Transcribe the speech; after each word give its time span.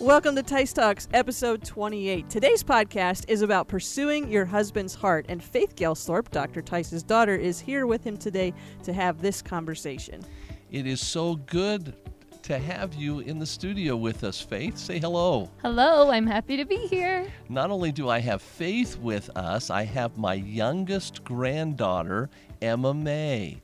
Welcome 0.00 0.36
to 0.36 0.44
Tice 0.44 0.72
Talks, 0.72 1.08
episode 1.12 1.64
28. 1.64 2.30
Today's 2.30 2.62
podcast 2.62 3.24
is 3.26 3.42
about 3.42 3.66
pursuing 3.66 4.30
your 4.30 4.44
husband's 4.44 4.94
heart, 4.94 5.26
and 5.28 5.42
Faith 5.42 5.74
Gelsthorpe, 5.74 6.30
Dr. 6.30 6.62
Tice's 6.62 7.02
daughter, 7.02 7.34
is 7.34 7.58
here 7.58 7.84
with 7.84 8.04
him 8.04 8.16
today 8.16 8.54
to 8.84 8.92
have 8.92 9.20
this 9.20 9.42
conversation. 9.42 10.24
It 10.70 10.86
is 10.86 11.04
so 11.04 11.34
good 11.34 11.96
to 12.42 12.60
have 12.60 12.94
you 12.94 13.18
in 13.18 13.40
the 13.40 13.46
studio 13.46 13.96
with 13.96 14.22
us, 14.22 14.40
Faith. 14.40 14.78
Say 14.78 15.00
hello. 15.00 15.50
Hello, 15.62 16.12
I'm 16.12 16.28
happy 16.28 16.56
to 16.56 16.64
be 16.64 16.86
here. 16.86 17.26
Not 17.48 17.72
only 17.72 17.90
do 17.90 18.08
I 18.08 18.20
have 18.20 18.40
Faith 18.40 18.96
with 18.98 19.28
us, 19.36 19.68
I 19.68 19.82
have 19.82 20.16
my 20.16 20.34
youngest 20.34 21.24
granddaughter, 21.24 22.30
Emma 22.62 22.94
May. 22.94 23.60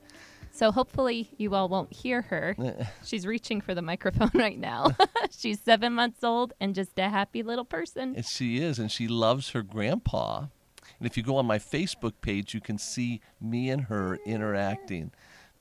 So 0.55 0.71
hopefully 0.71 1.31
you 1.37 1.57
all 1.57 1.69
won't 1.69 1.93
hear 1.93 2.23
her. 2.23 2.57
She's 3.05 3.27
reaching 3.27 3.61
for 3.61 3.75
the 3.75 3.83
microphone 3.83 4.31
right 4.35 4.59
now. 4.59 4.93
She's 5.37 5.61
seven 5.61 5.93
months 5.93 6.23
old 6.23 6.53
and 6.61 6.77
just 6.77 6.97
a 6.97 7.09
happy 7.09 7.43
little 7.43 7.65
person. 7.65 8.15
And 8.15 8.25
she 8.25 8.59
is, 8.59 8.79
and 8.79 8.91
she 8.91 9.09
loves 9.09 9.51
her 9.51 9.63
grandpa. 9.63 10.47
And 10.99 11.07
if 11.07 11.17
you 11.17 11.25
go 11.25 11.39
on 11.39 11.47
my 11.47 11.59
Facebook 11.59 12.13
page, 12.21 12.55
you 12.55 12.61
can 12.61 12.79
see 12.79 13.21
me 13.41 13.69
and 13.69 13.83
her 13.83 14.21
interacting. 14.25 15.11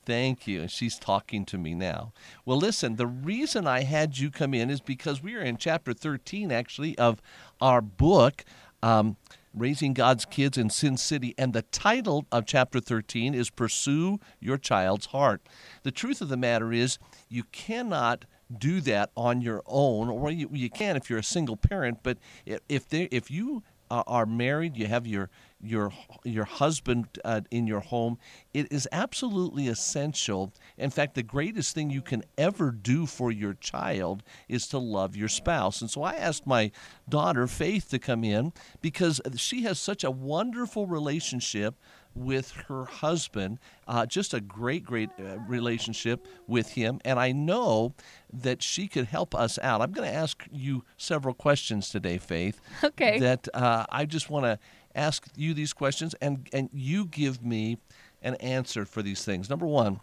Thank 0.05 0.45
you. 0.45 0.61
And 0.61 0.69
she's 0.69 0.99
talking 0.99 1.43
to 1.45 1.57
me 1.57 1.73
now. 1.73 2.13
Well, 2.45 2.59
listen, 2.59 2.97
the 2.97 3.07
reason 3.07 3.65
I 3.65 3.83
had 3.83 4.19
you 4.19 4.29
come 4.29 4.53
in 4.53 4.69
is 4.69 4.79
because 4.79 5.23
we 5.23 5.33
are 5.33 5.41
in 5.41 5.57
chapter 5.57 5.93
13, 5.93 6.51
actually, 6.51 6.95
of 6.99 7.19
our 7.59 7.81
book. 7.81 8.45
Um, 8.83 9.17
Raising 9.53 9.93
God's 9.93 10.25
Kids 10.25 10.57
in 10.57 10.69
Sin 10.69 10.97
City. 10.97 11.35
And 11.37 11.53
the 11.53 11.61
title 11.61 12.25
of 12.31 12.45
chapter 12.45 12.79
13 12.79 13.33
is 13.33 13.49
Pursue 13.49 14.19
Your 14.39 14.57
Child's 14.57 15.07
Heart. 15.07 15.41
The 15.83 15.91
truth 15.91 16.21
of 16.21 16.29
the 16.29 16.37
matter 16.37 16.73
is, 16.73 16.97
you 17.29 17.43
cannot 17.51 18.25
do 18.55 18.81
that 18.81 19.11
on 19.15 19.41
your 19.41 19.63
own, 19.65 20.09
or 20.09 20.29
you, 20.29 20.49
you 20.51 20.69
can 20.69 20.95
if 20.95 21.09
you're 21.09 21.19
a 21.19 21.23
single 21.23 21.57
parent, 21.57 21.99
but 22.03 22.17
if, 22.45 22.87
they, 22.87 23.03
if 23.03 23.31
you 23.31 23.63
are 24.07 24.25
married, 24.25 24.77
you 24.77 24.87
have 24.87 25.05
your 25.05 25.29
your 25.61 25.91
your 26.23 26.45
husband 26.45 27.07
uh, 27.23 27.41
in 27.51 27.67
your 27.67 27.79
home, 27.79 28.17
it 28.53 28.71
is 28.71 28.87
absolutely 28.91 29.67
essential. 29.67 30.51
In 30.77 30.89
fact, 30.89 31.15
the 31.15 31.23
greatest 31.23 31.73
thing 31.73 31.89
you 31.89 32.01
can 32.01 32.23
ever 32.37 32.71
do 32.71 33.05
for 33.05 33.31
your 33.31 33.53
child 33.53 34.23
is 34.49 34.67
to 34.67 34.77
love 34.77 35.15
your 35.15 35.29
spouse. 35.29 35.81
And 35.81 35.89
so 35.89 36.03
I 36.03 36.15
asked 36.15 36.45
my 36.45 36.71
daughter 37.07 37.47
Faith 37.47 37.89
to 37.89 37.99
come 37.99 38.23
in 38.23 38.51
because 38.81 39.21
she 39.37 39.63
has 39.63 39.79
such 39.79 40.03
a 40.03 40.11
wonderful 40.11 40.87
relationship 40.87 41.75
with 42.15 42.51
her 42.67 42.85
husband, 42.85 43.59
uh, 43.87 44.05
just 44.05 44.33
a 44.33 44.41
great, 44.41 44.83
great 44.83 45.09
uh, 45.19 45.39
relationship 45.47 46.27
with 46.47 46.73
him. 46.73 46.99
And 47.03 47.19
I 47.19 47.31
know 47.31 47.93
that 48.31 48.61
she 48.61 48.87
could 48.87 49.05
help 49.05 49.33
us 49.35 49.57
out. 49.59 49.81
I'm 49.81 49.91
going 49.91 50.07
to 50.07 50.15
ask 50.15 50.43
you 50.51 50.83
several 50.97 51.33
questions 51.33 51.89
today, 51.89 52.17
Faith. 52.17 52.59
Okay. 52.83 53.19
That 53.19 53.47
uh, 53.53 53.85
I 53.89 54.05
just 54.05 54.29
want 54.29 54.45
to 54.45 54.59
ask 54.95 55.27
you 55.35 55.53
these 55.53 55.73
questions, 55.73 56.13
and, 56.21 56.47
and 56.53 56.69
you 56.71 57.05
give 57.05 57.43
me 57.43 57.77
an 58.21 58.35
answer 58.35 58.85
for 58.85 59.01
these 59.01 59.23
things. 59.25 59.49
Number 59.49 59.65
one, 59.65 59.99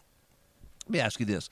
let 0.86 0.90
me 0.90 1.00
ask 1.00 1.20
you 1.20 1.26
this. 1.26 1.48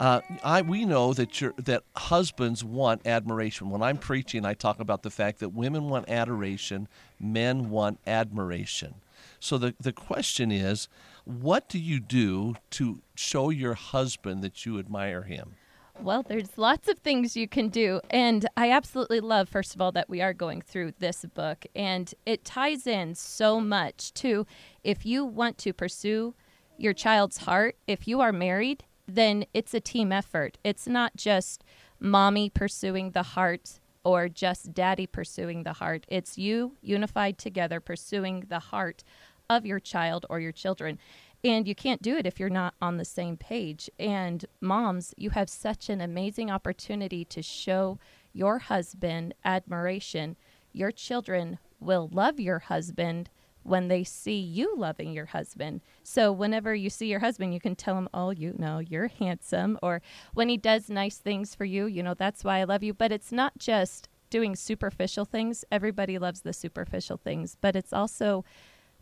Uh, 0.00 0.20
I, 0.44 0.62
we 0.62 0.84
know 0.84 1.12
that 1.12 1.40
your 1.40 1.54
that 1.58 1.82
husbands 1.96 2.62
want 2.62 3.04
admiration. 3.04 3.68
When 3.68 3.82
I'm 3.82 3.98
preaching, 3.98 4.44
I 4.44 4.54
talk 4.54 4.78
about 4.78 5.02
the 5.02 5.10
fact 5.10 5.40
that 5.40 5.48
women 5.48 5.88
want 5.88 6.08
adoration, 6.08 6.86
men 7.18 7.68
want 7.68 7.98
admiration. 8.06 8.94
So 9.40 9.58
the, 9.58 9.74
the 9.80 9.92
question 9.92 10.50
is, 10.50 10.88
what 11.24 11.68
do 11.68 11.78
you 11.78 12.00
do 12.00 12.56
to 12.70 13.00
show 13.14 13.50
your 13.50 13.74
husband 13.74 14.42
that 14.42 14.64
you 14.64 14.78
admire 14.78 15.22
him? 15.22 15.56
Well, 16.00 16.22
there's 16.22 16.56
lots 16.56 16.88
of 16.88 16.98
things 16.98 17.36
you 17.36 17.48
can 17.48 17.68
do. 17.68 18.00
And 18.10 18.46
I 18.56 18.70
absolutely 18.70 19.20
love, 19.20 19.48
first 19.48 19.74
of 19.74 19.80
all, 19.80 19.90
that 19.92 20.08
we 20.08 20.22
are 20.22 20.32
going 20.32 20.60
through 20.60 20.92
this 20.98 21.24
book. 21.24 21.66
And 21.74 22.14
it 22.24 22.44
ties 22.44 22.86
in 22.86 23.14
so 23.14 23.60
much 23.60 24.14
to 24.14 24.46
if 24.84 25.04
you 25.04 25.24
want 25.24 25.58
to 25.58 25.72
pursue 25.72 26.34
your 26.76 26.92
child's 26.92 27.38
heart, 27.38 27.76
if 27.88 28.06
you 28.06 28.20
are 28.20 28.32
married, 28.32 28.84
then 29.08 29.44
it's 29.52 29.74
a 29.74 29.80
team 29.80 30.12
effort. 30.12 30.56
It's 30.62 30.86
not 30.86 31.16
just 31.16 31.64
mommy 31.98 32.48
pursuing 32.48 33.10
the 33.10 33.22
heart 33.24 33.80
or 34.04 34.28
just 34.28 34.72
daddy 34.72 35.06
pursuing 35.06 35.62
the 35.62 35.74
heart. 35.74 36.06
It's 36.08 36.38
you 36.38 36.76
unified 36.80 37.38
together 37.38 37.80
pursuing 37.80 38.44
the 38.48 38.58
heart 38.58 39.04
of 39.50 39.66
your 39.66 39.80
child 39.80 40.26
or 40.28 40.40
your 40.40 40.52
children. 40.52 40.98
And 41.44 41.68
you 41.68 41.74
can't 41.74 42.02
do 42.02 42.16
it 42.16 42.26
if 42.26 42.40
you're 42.40 42.48
not 42.50 42.74
on 42.82 42.96
the 42.96 43.04
same 43.04 43.36
page. 43.36 43.88
And 43.98 44.44
moms, 44.60 45.14
you 45.16 45.30
have 45.30 45.48
such 45.48 45.88
an 45.88 46.00
amazing 46.00 46.50
opportunity 46.50 47.24
to 47.26 47.42
show 47.42 47.98
your 48.32 48.58
husband 48.58 49.34
admiration. 49.44 50.36
Your 50.72 50.90
children 50.90 51.58
will 51.80 52.08
love 52.12 52.40
your 52.40 52.58
husband 52.58 53.30
when 53.68 53.88
they 53.88 54.02
see 54.04 54.38
you 54.38 54.74
loving 54.76 55.12
your 55.12 55.26
husband. 55.26 55.80
So 56.02 56.32
whenever 56.32 56.74
you 56.74 56.90
see 56.90 57.06
your 57.06 57.20
husband, 57.20 57.54
you 57.54 57.60
can 57.60 57.76
tell 57.76 57.96
him, 57.96 58.08
"Oh, 58.14 58.30
you 58.30 58.54
know, 58.58 58.78
you're 58.78 59.08
handsome," 59.08 59.78
or 59.82 60.02
when 60.34 60.48
he 60.48 60.56
does 60.56 60.88
nice 60.88 61.18
things 61.18 61.54
for 61.54 61.64
you, 61.64 61.86
you 61.86 62.02
know, 62.02 62.14
that's 62.14 62.44
why 62.44 62.58
I 62.58 62.64
love 62.64 62.82
you. 62.82 62.94
But 62.94 63.12
it's 63.12 63.32
not 63.32 63.58
just 63.58 64.08
doing 64.30 64.56
superficial 64.56 65.24
things. 65.24 65.64
Everybody 65.70 66.18
loves 66.18 66.40
the 66.40 66.52
superficial 66.52 67.16
things, 67.16 67.56
but 67.60 67.76
it's 67.76 67.92
also 67.92 68.44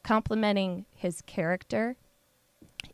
complimenting 0.03 0.87
his 0.93 1.21
character 1.23 1.97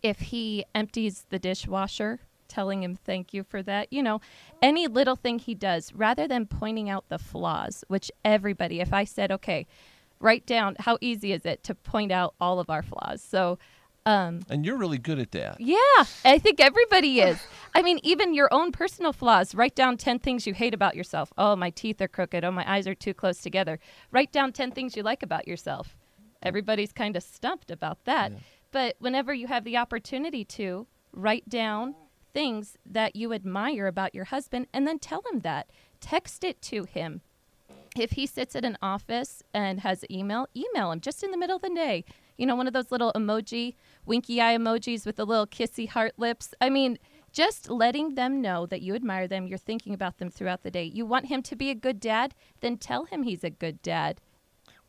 if 0.03 0.21
he 0.21 0.65
empties 0.75 1.27
the 1.29 1.39
dishwasher, 1.39 2.21
telling 2.49 2.83
him 2.83 2.97
thank 2.97 3.35
you 3.35 3.43
for 3.43 3.63
that, 3.63 3.93
you 3.93 4.03
know, 4.03 4.21
any 4.61 4.87
little 4.87 5.17
thing 5.17 5.39
he 5.39 5.55
does, 5.55 5.93
rather 5.95 6.27
than 6.27 6.47
pointing 6.47 6.89
out 6.89 7.09
the 7.09 7.19
flaws, 7.19 7.85
which 7.89 8.11
everybody, 8.25 8.81
if 8.81 8.93
I 8.93 9.05
said, 9.05 9.31
okay, 9.31 9.67
write 10.23 10.47
down 10.47 10.77
how 10.79 10.97
easy 11.01 11.33
is 11.33 11.45
it 11.45 11.63
to 11.65 11.75
point 11.75 12.13
out 12.13 12.35
all 12.41 12.61
of 12.61 12.71
our 12.71 12.83
flaws. 12.83 13.23
So, 13.23 13.59
um, 14.07 14.41
and 14.49 14.65
you're 14.65 14.79
really 14.79 14.99
good 14.99 15.19
at 15.19 15.31
that. 15.33 15.61
Yeah, 15.61 16.05
I 16.25 16.39
think 16.39 16.61
everybody 16.61 17.21
is. 17.21 17.39
I 17.75 17.83
mean, 17.83 18.01
even 18.03 18.35
your 18.35 18.53
own 18.53 18.73
personal 18.73 19.13
flaws. 19.13 19.55
Write 19.55 19.75
down 19.77 19.97
10 19.97 20.19
things 20.19 20.47
you 20.47 20.55
hate 20.55 20.75
about 20.75 20.97
yourself. 20.97 21.33
Oh, 21.39 21.55
my 21.55 21.71
teeth 21.71 22.01
are 22.01 22.09
crooked. 22.09 22.45
Oh, 22.45 22.51
my 22.51 22.71
eyes 22.71 22.89
are 22.89 22.95
too 22.95 23.15
close 23.15 23.39
together. 23.39 23.79
Write 24.11 24.33
down 24.33 24.53
10 24.53 24.73
things 24.73 24.97
you 24.97 25.03
like 25.03 25.23
about 25.23 25.47
yourself. 25.47 25.97
Everybody's 26.43 26.93
kind 26.93 27.17
of 27.17 27.23
stumped 27.23 27.71
about 27.71 28.05
that. 28.05 28.33
Yeah. 28.33 28.39
But 28.73 28.97
whenever 28.99 29.33
you 29.33 29.47
have 29.47 29.65
the 29.65 29.77
opportunity 29.77 30.45
to, 30.47 30.87
write 31.13 31.49
down 31.49 31.95
things 32.35 32.77
that 32.85 33.15
you 33.15 33.33
admire 33.33 33.87
about 33.87 34.15
your 34.15 34.25
husband 34.25 34.67
and 34.73 34.87
then 34.87 34.99
tell 34.99 35.23
him 35.33 35.41
that. 35.41 35.71
Text 36.01 36.43
it 36.43 36.61
to 36.63 36.85
him. 36.85 37.21
If 37.97 38.13
he 38.13 38.27
sits 38.27 38.57
at 38.57 38.65
an 38.65 38.79
office 38.81 39.43
and 39.53 39.81
has 39.81 40.05
email, 40.11 40.47
email 40.57 40.93
him 40.93 41.01
just 41.01 41.23
in 41.23 41.31
the 41.31 41.37
middle 41.37 41.57
of 41.57 41.63
the 41.63 41.71
day. 41.71 42.05
You 42.39 42.47
know, 42.47 42.57
one 42.57 42.67
of 42.67 42.73
those 42.73 42.91
little 42.91 43.13
emoji, 43.15 43.75
winky 44.07 44.41
eye 44.41 44.57
emojis 44.57 45.05
with 45.05 45.17
the 45.17 45.27
little 45.27 45.47
kissy 45.47 45.89
heart 45.89 46.15
lips. 46.17 46.55
I 46.61 46.71
mean, 46.71 46.99
just 47.33 47.71
letting 47.71 48.15
them 48.15 48.41
know 48.41 48.67
that 48.67 48.83
you 48.83 48.95
admire 48.95 49.29
them, 49.29 49.47
you're 49.47 49.59
thinking 49.59 49.95
about 49.95 50.19
them 50.19 50.31
throughout 50.31 50.63
the 50.63 50.71
day. 50.71 50.85
You 50.85 51.05
want 51.05 51.27
him 51.27 51.43
to 51.43 51.57
be 51.57 51.71
a 51.71 51.75
good 51.75 52.01
dad, 52.01 52.35
then 52.61 52.79
tell 52.79 53.05
him 53.05 53.23
he's 53.23 53.45
a 53.45 53.51
good 53.51 53.83
dad 53.83 54.21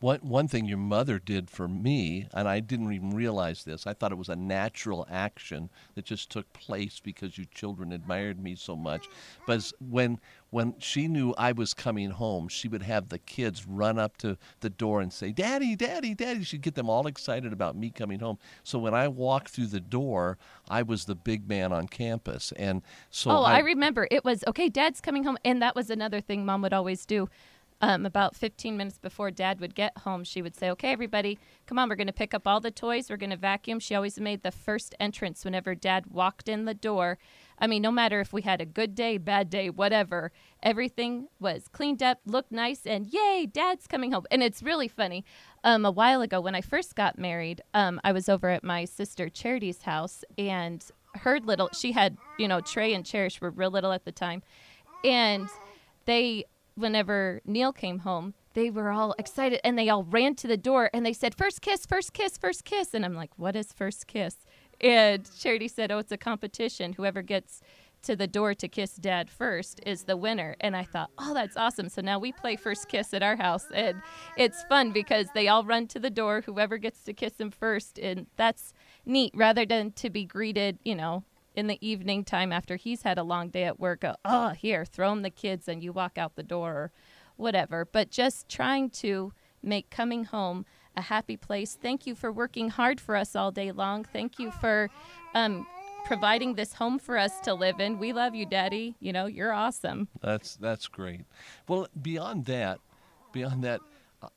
one, 0.04 0.20
one 0.20 0.50
thing 0.50 0.66
your 0.66 0.78
mother 0.78 1.18
did 1.18 1.50
for 1.50 1.66
me, 1.66 2.28
and 2.34 2.46
I 2.46 2.60
didn't 2.60 2.92
even 2.92 3.12
realize 3.12 3.64
this, 3.64 3.88
I 3.88 3.94
thought 3.94 4.12
it 4.12 4.18
was 4.18 4.28
a 4.28 4.36
natural 4.36 5.08
action 5.10 5.70
that 5.96 6.04
just 6.04 6.30
took 6.30 6.52
place 6.52 7.00
because 7.02 7.38
you 7.38 7.46
children 7.46 7.94
admired 7.94 8.38
me 8.38 8.56
so 8.56 8.76
much. 8.76 9.08
But 9.48 9.72
when, 9.80 10.20
when 10.50 10.76
she 10.78 11.08
knew 11.08 11.34
I 11.38 11.54
was 11.54 11.74
coming 11.74 12.10
home, 12.10 12.50
she 12.50 12.68
would 12.68 12.82
have 12.82 13.08
the 13.08 13.18
kids 13.18 13.66
run 13.66 13.98
up 13.98 14.18
to 14.18 14.38
the 14.60 14.70
door 14.70 15.00
and 15.00 15.14
say, 15.14 15.32
Daddy, 15.32 15.74
Daddy, 15.74 16.14
Daddy. 16.14 16.44
She'd 16.44 16.64
get 16.64 16.76
them 16.76 16.90
all 16.90 17.08
excited 17.08 17.54
about 17.54 17.78
me 17.78 17.90
coming 17.90 18.20
home. 18.20 18.40
So 18.62 18.80
when 18.80 18.94
I 18.94 19.08
walked 19.08 19.52
through 19.52 19.68
the 19.68 19.80
door, 19.80 20.38
I 20.70 20.82
was 20.82 21.06
the 21.06 21.16
big 21.16 21.48
man 21.48 21.72
on 21.72 21.88
campus. 21.88 22.52
And 22.58 22.82
so. 23.10 23.32
Oh, 23.32 23.44
I, 23.44 23.56
I 23.56 23.60
remember. 23.60 24.10
It 24.12 24.26
was, 24.26 24.44
okay, 24.48 24.68
Dad's 24.68 25.00
coming 25.00 25.24
home. 25.24 25.38
And 25.46 25.62
that 25.62 25.78
was 25.78 25.90
another 25.90 26.20
thing 26.20 26.46
mom 26.46 26.62
would 26.64 26.74
always 26.74 27.06
do 27.06 27.30
um, 27.84 28.06
about 28.06 28.34
15 28.34 28.78
minutes 28.78 28.98
before 28.98 29.30
dad 29.30 29.60
would 29.60 29.76
get 29.76 29.98
home, 29.98 30.24
she 30.24 30.42
would 30.42 30.56
say, 30.56 30.72
Okay, 30.72 30.94
everybody, 30.94 31.38
come 31.66 31.78
on, 31.78 31.90
we're 31.90 31.98
going 31.98 32.08
to 32.08 32.14
pick 32.14 32.34
up 32.34 32.48
all 32.48 32.62
the 32.62 32.72
toys. 32.72 33.10
We're 33.10 33.18
going 33.18 33.30
to 33.32 33.36
vacuum. 33.36 33.78
She 33.78 33.94
always 33.94 34.18
made 34.22 34.42
the 34.42 34.52
first 34.52 34.96
entrance 35.02 35.44
whenever 35.44 35.76
dad 35.76 36.06
walked 36.08 36.48
in 36.48 36.64
the 36.64 36.74
door. 36.74 37.18
I 37.60 37.68
mean, 37.68 37.82
no 37.82 37.92
matter 37.92 38.22
if 38.22 38.32
we 38.32 38.44
had 38.44 38.62
a 38.62 38.66
good 38.66 38.96
day, 38.96 39.18
bad 39.18 39.50
day, 39.50 39.70
whatever, 39.70 40.32
everything 40.62 41.28
was 41.42 41.68
cleaned 41.68 42.02
up, 42.02 42.22
looked 42.26 42.54
nice, 42.54 42.86
and 42.86 43.06
yay, 43.06 43.50
dad's 43.52 43.86
coming 43.86 44.14
home. 44.14 44.26
And 44.32 44.42
it's 44.42 44.64
really 44.64 44.88
funny. 44.88 45.26
Um, 45.66 45.84
a 45.84 45.92
while 45.92 46.22
ago, 46.22 46.40
when 46.40 46.56
I 46.56 46.62
first 46.62 46.96
got 46.96 47.20
married, 47.20 47.62
um, 47.74 48.00
I 48.06 48.14
was 48.14 48.30
over 48.30 48.48
at 48.50 48.64
my 48.64 48.86
sister 48.86 49.28
Charity's 49.28 49.82
house, 49.82 50.24
and 50.38 50.86
her 51.16 51.38
little, 51.42 51.70
she 51.74 51.92
had, 51.92 52.18
you 52.40 52.48
know, 52.48 52.62
Trey 52.62 52.94
and 52.94 53.06
Cherish 53.06 53.42
were 53.42 53.50
real 53.50 53.72
little 53.72 53.92
at 53.92 54.06
the 54.06 54.14
time. 54.14 54.42
And 55.04 55.50
they 56.06 56.46
whenever 56.76 57.42
Neil 57.46 57.72
came 57.72 58.00
home, 58.00 58.34
they 58.54 58.70
were 58.70 58.92
all 58.92 59.16
excited 59.18 59.60
and 59.64 59.78
they 59.78 59.90
all 59.90 60.04
ran 60.04 60.36
to 60.36 60.48
the 60.48 60.58
door 60.58 60.90
and 60.94 61.06
they 61.06 61.14
said, 61.14 61.36
First 61.36 61.62
kiss, 61.62 61.86
first 61.86 62.14
kiss, 62.14 62.38
first 62.38 62.64
kiss. 62.64 62.94
And 62.94 63.04
I'm 63.04 63.16
like, 63.16 63.32
What 63.38 63.56
is 63.56 63.74
first 63.74 64.08
kiss? 64.08 64.36
And 64.80 65.28
Charity 65.40 65.68
said, 65.68 65.92
Oh, 65.92 65.98
it's 65.98 66.12
a 66.12 66.18
competition. 66.18 66.94
Whoever 66.94 67.22
gets 67.22 67.62
to 68.04 68.16
the 68.16 68.28
door 68.28 68.54
to 68.54 68.68
kiss 68.68 68.96
dad 68.96 69.30
first 69.30 69.80
is 69.86 70.04
the 70.04 70.18
winner. 70.18 70.56
And 70.60 70.76
I 70.76 70.84
thought, 70.84 71.10
oh, 71.18 71.34
that's 71.34 71.58
awesome. 71.58 71.90
So 71.90 72.02
now 72.02 72.20
we 72.20 72.32
play 72.32 72.56
first 72.56 72.90
kiss 72.90 73.14
at 73.14 73.24
our 73.24 73.36
house. 73.36 73.66
And 73.74 74.02
it's 74.38 74.64
fun 74.64 74.92
because 74.92 75.28
they 75.34 75.48
all 75.48 75.64
run 75.64 75.88
to 75.88 76.00
the 76.00 76.10
door, 76.10 76.42
whoever 76.42 76.78
gets 76.78 77.04
to 77.06 77.14
kiss 77.14 77.40
him 77.40 77.50
first. 77.50 77.98
And 77.98 78.28
that's 78.36 78.74
neat 79.06 79.32
rather 79.36 79.66
than 79.66 79.92
to 79.94 80.10
be 80.10 80.26
greeted, 80.26 80.80
you 80.84 80.96
know, 80.96 81.24
in 81.56 81.68
the 81.68 81.78
evening 81.88 82.24
time 82.24 82.52
after 82.52 82.76
he's 82.76 83.04
had 83.04 83.18
a 83.18 83.24
long 83.24 83.50
day 83.50 83.64
at 83.64 83.80
work. 83.80 84.02
Go, 84.02 84.16
oh, 84.26 84.50
here, 84.50 84.86
throw 84.86 85.12
him 85.12 85.22
the 85.22 85.30
kids 85.30 85.68
and 85.68 85.84
you 85.84 85.94
walk 85.94 86.18
out 86.18 86.36
the 86.36 86.44
door 86.44 86.72
or 86.72 86.92
whatever. 87.36 87.86
But 87.86 88.10
just 88.10 88.50
trying 88.50 88.90
to 88.92 89.34
make 89.62 89.90
coming 89.90 90.26
home 90.26 90.66
a 90.96 91.02
happy 91.02 91.38
place. 91.38 91.78
Thank 91.82 92.06
you 92.06 92.16
for 92.16 92.32
working 92.32 92.70
hard 92.70 93.00
for 93.00 93.16
us 93.16 93.36
all 93.36 93.52
day 93.52 93.72
long. 93.72 94.04
Thank 94.04 94.40
you 94.40 94.52
for 94.52 94.90
um, 95.34 95.66
providing 96.06 96.56
this 96.56 96.74
home 96.74 97.00
for 97.00 97.18
us 97.18 97.40
to 97.42 97.54
live 97.54 97.80
in. 97.80 97.98
We 97.98 98.14
love 98.14 98.36
you, 98.36 98.46
Daddy. 98.46 98.96
You 99.00 99.14
know, 99.14 99.26
you're 99.26 99.54
awesome. 99.54 100.08
That's 100.22 100.56
that's 100.58 100.88
great. 100.88 101.22
Well, 101.68 101.88
beyond 102.02 102.46
that, 102.46 102.80
beyond 103.32 103.64
that, 103.64 103.82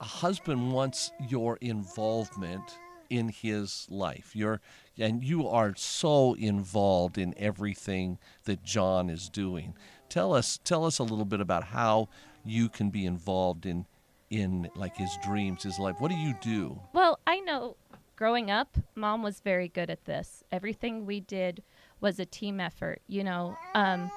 a 0.01 0.05
husband 0.05 0.73
wants 0.73 1.12
your 1.29 1.59
involvement 1.61 2.79
in 3.11 3.29
his 3.29 3.87
life. 3.91 4.35
You're 4.35 4.61
and 4.99 5.23
you 5.23 5.47
are 5.49 5.75
so 5.76 6.35
involved 6.35 7.19
in 7.19 7.35
everything 7.37 8.19
that 8.44 8.62
John 8.62 9.11
is 9.11 9.29
doing. 9.29 9.75
Tell 10.08 10.35
us 10.35 10.58
tell 10.64 10.85
us 10.85 10.99
a 10.99 11.03
little 11.03 11.25
bit 11.25 11.41
about 11.41 11.64
how 11.64 12.08
you 12.44 12.69
can 12.69 12.91
be 12.91 13.05
involved 13.05 13.67
in 13.67 13.87
in 14.31 14.69
like 14.75 14.97
his 14.97 15.11
dreams, 15.25 15.62
his 15.62 15.79
life. 15.79 15.97
What 15.99 16.11
do 16.11 16.17
you 16.17 16.35
do? 16.41 16.81
Well, 16.93 17.19
I 17.26 17.41
know 17.41 17.76
growing 18.17 18.50
up, 18.50 18.76
mom 18.94 19.23
was 19.23 19.41
very 19.41 19.69
good 19.69 19.91
at 19.91 20.05
this. 20.05 20.43
Everything 20.50 21.06
we 21.06 21.20
did 21.20 21.62
was 22.00 22.19
a 22.19 22.26
team 22.26 22.61
effort. 22.61 23.02
You 23.06 23.25
know, 23.25 23.56
um, 23.75 24.11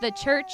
the 0.00 0.10
church 0.10 0.52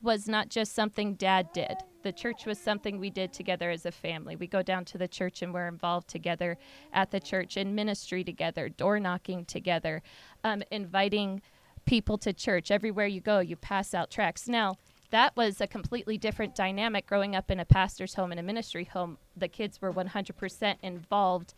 was 0.00 0.28
not 0.28 0.48
just 0.48 0.74
something 0.74 1.14
dad 1.14 1.52
did. 1.52 1.76
The 2.02 2.12
church 2.12 2.46
was 2.46 2.58
something 2.58 2.98
we 2.98 3.10
did 3.10 3.32
together 3.32 3.70
as 3.70 3.84
a 3.84 3.90
family. 3.92 4.36
We 4.36 4.46
go 4.46 4.62
down 4.62 4.84
to 4.86 4.98
the 4.98 5.08
church 5.08 5.42
and 5.42 5.52
we're 5.52 5.68
involved 5.68 6.08
together 6.08 6.56
at 6.92 7.10
the 7.10 7.20
church 7.20 7.56
in 7.56 7.74
ministry 7.74 8.22
together, 8.22 8.68
door 8.68 9.00
knocking 9.00 9.44
together, 9.44 10.02
um, 10.44 10.62
inviting 10.70 11.42
people 11.86 12.18
to 12.18 12.32
church. 12.32 12.70
Everywhere 12.70 13.06
you 13.06 13.20
go, 13.20 13.40
you 13.40 13.56
pass 13.56 13.94
out 13.94 14.10
tracts. 14.10 14.48
Now, 14.48 14.76
that 15.10 15.36
was 15.36 15.60
a 15.60 15.66
completely 15.66 16.18
different 16.18 16.54
dynamic 16.54 17.06
growing 17.06 17.34
up 17.34 17.50
in 17.50 17.58
a 17.58 17.64
pastor's 17.64 18.14
home 18.14 18.30
and 18.30 18.38
a 18.38 18.42
ministry 18.42 18.84
home. 18.84 19.18
The 19.36 19.48
kids 19.48 19.80
were 19.80 19.92
100% 19.92 20.76
involved 20.82 21.54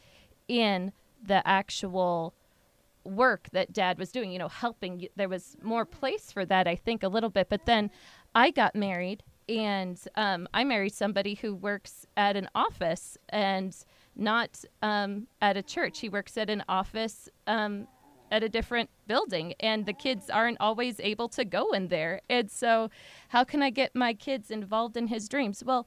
in 0.48 0.92
the 1.22 1.46
actual 1.46 2.34
work 3.04 3.48
that 3.52 3.72
dad 3.72 3.98
was 3.98 4.12
doing, 4.12 4.30
you 4.30 4.38
know, 4.38 4.48
helping. 4.48 5.08
There 5.16 5.28
was 5.28 5.56
more 5.62 5.84
place 5.84 6.30
for 6.30 6.44
that, 6.46 6.68
I 6.68 6.76
think, 6.76 7.02
a 7.02 7.08
little 7.08 7.30
bit. 7.30 7.48
But 7.48 7.66
then 7.66 7.90
I 8.34 8.50
got 8.50 8.76
married 8.76 9.22
and 9.50 10.00
um, 10.14 10.48
I 10.54 10.64
married 10.64 10.94
somebody 10.94 11.34
who 11.34 11.54
works 11.54 12.06
at 12.16 12.36
an 12.36 12.48
office 12.54 13.18
and 13.28 13.76
not 14.16 14.64
um, 14.82 15.26
at 15.42 15.56
a 15.56 15.62
church. 15.62 15.98
He 15.98 16.08
works 16.08 16.38
at 16.38 16.48
an 16.48 16.62
office 16.68 17.28
um, 17.46 17.88
at 18.30 18.44
a 18.44 18.48
different 18.48 18.90
building 19.08 19.54
and 19.58 19.86
the 19.86 19.92
kids 19.92 20.30
aren't 20.30 20.60
always 20.60 21.00
able 21.00 21.28
to 21.30 21.44
go 21.44 21.72
in 21.72 21.88
there. 21.88 22.20
And 22.30 22.50
so, 22.50 22.90
how 23.30 23.44
can 23.44 23.62
I 23.62 23.70
get 23.70 23.94
my 23.94 24.14
kids 24.14 24.50
involved 24.50 24.96
in 24.96 25.08
his 25.08 25.28
dreams? 25.28 25.64
Well, 25.64 25.86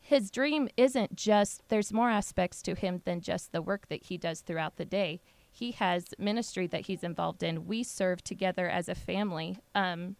his 0.00 0.30
dream 0.30 0.68
isn't 0.76 1.14
just, 1.16 1.62
there's 1.68 1.92
more 1.92 2.10
aspects 2.10 2.62
to 2.62 2.74
him 2.74 3.02
than 3.04 3.20
just 3.20 3.52
the 3.52 3.60
work 3.60 3.88
that 3.88 4.04
he 4.04 4.16
does 4.16 4.40
throughout 4.40 4.76
the 4.76 4.84
day. 4.84 5.20
He 5.52 5.72
has 5.72 6.06
ministry 6.18 6.66
that 6.68 6.86
he's 6.86 7.02
involved 7.02 7.42
in. 7.42 7.66
We 7.66 7.82
serve 7.82 8.22
together 8.22 8.68
as 8.68 8.88
a 8.88 8.94
family. 8.94 9.58
Um, 9.74 10.16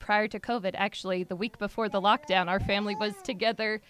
prior 0.00 0.26
to 0.28 0.40
COVID, 0.40 0.72
actually, 0.74 1.22
the 1.22 1.36
week 1.36 1.58
before 1.58 1.88
the 1.88 2.00
lockdown, 2.00 2.48
our 2.48 2.58
family 2.58 2.96
was 2.96 3.14
together 3.22 3.80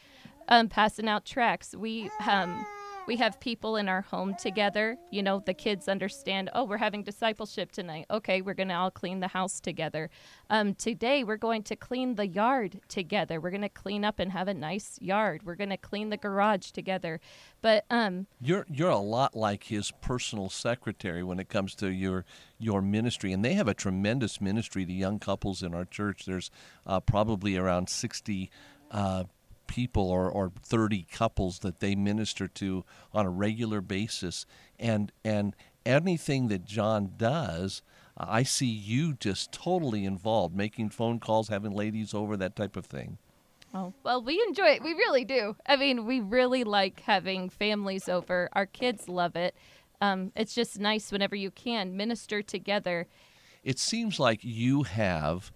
um, 0.48 0.68
passing 0.68 1.08
out 1.08 1.24
tracts. 1.24 1.74
We, 1.74 2.10
um, 2.28 2.66
we 3.10 3.16
have 3.16 3.40
people 3.40 3.74
in 3.74 3.88
our 3.88 4.02
home 4.02 4.36
together. 4.38 4.96
You 5.10 5.24
know, 5.24 5.42
the 5.44 5.52
kids 5.52 5.88
understand, 5.88 6.48
oh, 6.54 6.62
we're 6.62 6.76
having 6.76 7.02
discipleship 7.02 7.72
tonight. 7.72 8.06
Okay, 8.08 8.40
we're 8.40 8.54
going 8.54 8.68
to 8.68 8.76
all 8.76 8.92
clean 8.92 9.18
the 9.18 9.26
house 9.26 9.58
together. 9.58 10.10
Um, 10.48 10.76
today, 10.76 11.24
we're 11.24 11.36
going 11.36 11.64
to 11.64 11.74
clean 11.74 12.14
the 12.14 12.28
yard 12.28 12.80
together. 12.86 13.40
We're 13.40 13.50
going 13.50 13.62
to 13.62 13.68
clean 13.68 14.04
up 14.04 14.20
and 14.20 14.30
have 14.30 14.46
a 14.46 14.54
nice 14.54 14.96
yard. 15.00 15.42
We're 15.42 15.56
going 15.56 15.70
to 15.70 15.76
clean 15.76 16.10
the 16.10 16.18
garage 16.18 16.70
together. 16.70 17.18
But 17.62 17.84
um, 17.90 18.28
you're 18.40 18.64
you're 18.70 18.90
a 18.90 18.98
lot 18.98 19.34
like 19.34 19.64
his 19.64 19.90
personal 20.00 20.48
secretary 20.48 21.24
when 21.24 21.40
it 21.40 21.48
comes 21.48 21.74
to 21.76 21.88
your 21.88 22.24
your 22.60 22.80
ministry, 22.80 23.32
and 23.32 23.44
they 23.44 23.54
have 23.54 23.66
a 23.66 23.74
tremendous 23.74 24.40
ministry 24.40 24.86
to 24.86 24.92
young 24.92 25.18
couples 25.18 25.64
in 25.64 25.74
our 25.74 25.84
church. 25.84 26.26
There's 26.26 26.52
uh, 26.86 27.00
probably 27.00 27.56
around 27.56 27.88
sixty. 27.88 28.52
Uh, 28.92 29.24
people 29.70 30.10
or, 30.10 30.28
or 30.28 30.50
30 30.62 31.06
couples 31.12 31.60
that 31.60 31.78
they 31.78 31.94
minister 31.94 32.48
to 32.48 32.84
on 33.14 33.24
a 33.24 33.30
regular 33.30 33.80
basis 33.80 34.44
and 34.80 35.12
and 35.24 35.54
anything 35.86 36.48
that 36.48 36.64
John 36.64 37.12
does 37.16 37.80
I 38.18 38.42
see 38.42 38.66
you 38.66 39.14
just 39.14 39.52
totally 39.52 40.04
involved 40.04 40.56
making 40.56 40.90
phone 40.90 41.20
calls 41.20 41.48
having 41.48 41.70
ladies 41.70 42.12
over 42.12 42.36
that 42.36 42.56
type 42.56 42.76
of 42.76 42.84
thing 42.84 43.18
Oh, 43.72 43.94
well, 44.02 44.20
we 44.20 44.42
enjoy 44.48 44.70
it. 44.70 44.82
We 44.82 44.94
really 44.94 45.24
do. 45.24 45.54
I 45.64 45.76
mean, 45.76 46.04
we 46.04 46.18
really 46.18 46.64
like 46.64 47.02
having 47.06 47.48
families 47.48 48.08
over. 48.08 48.48
Our 48.52 48.66
kids 48.66 49.08
love 49.08 49.36
it. 49.36 49.54
Um, 50.00 50.32
it's 50.34 50.54
just 50.54 50.80
nice 50.80 51.12
whenever 51.12 51.36
you 51.36 51.52
can 51.52 51.96
minister 51.96 52.42
together. 52.42 53.06
It 53.62 53.78
seems 53.78 54.18
like 54.18 54.40
you 54.42 54.82
have 54.82 55.52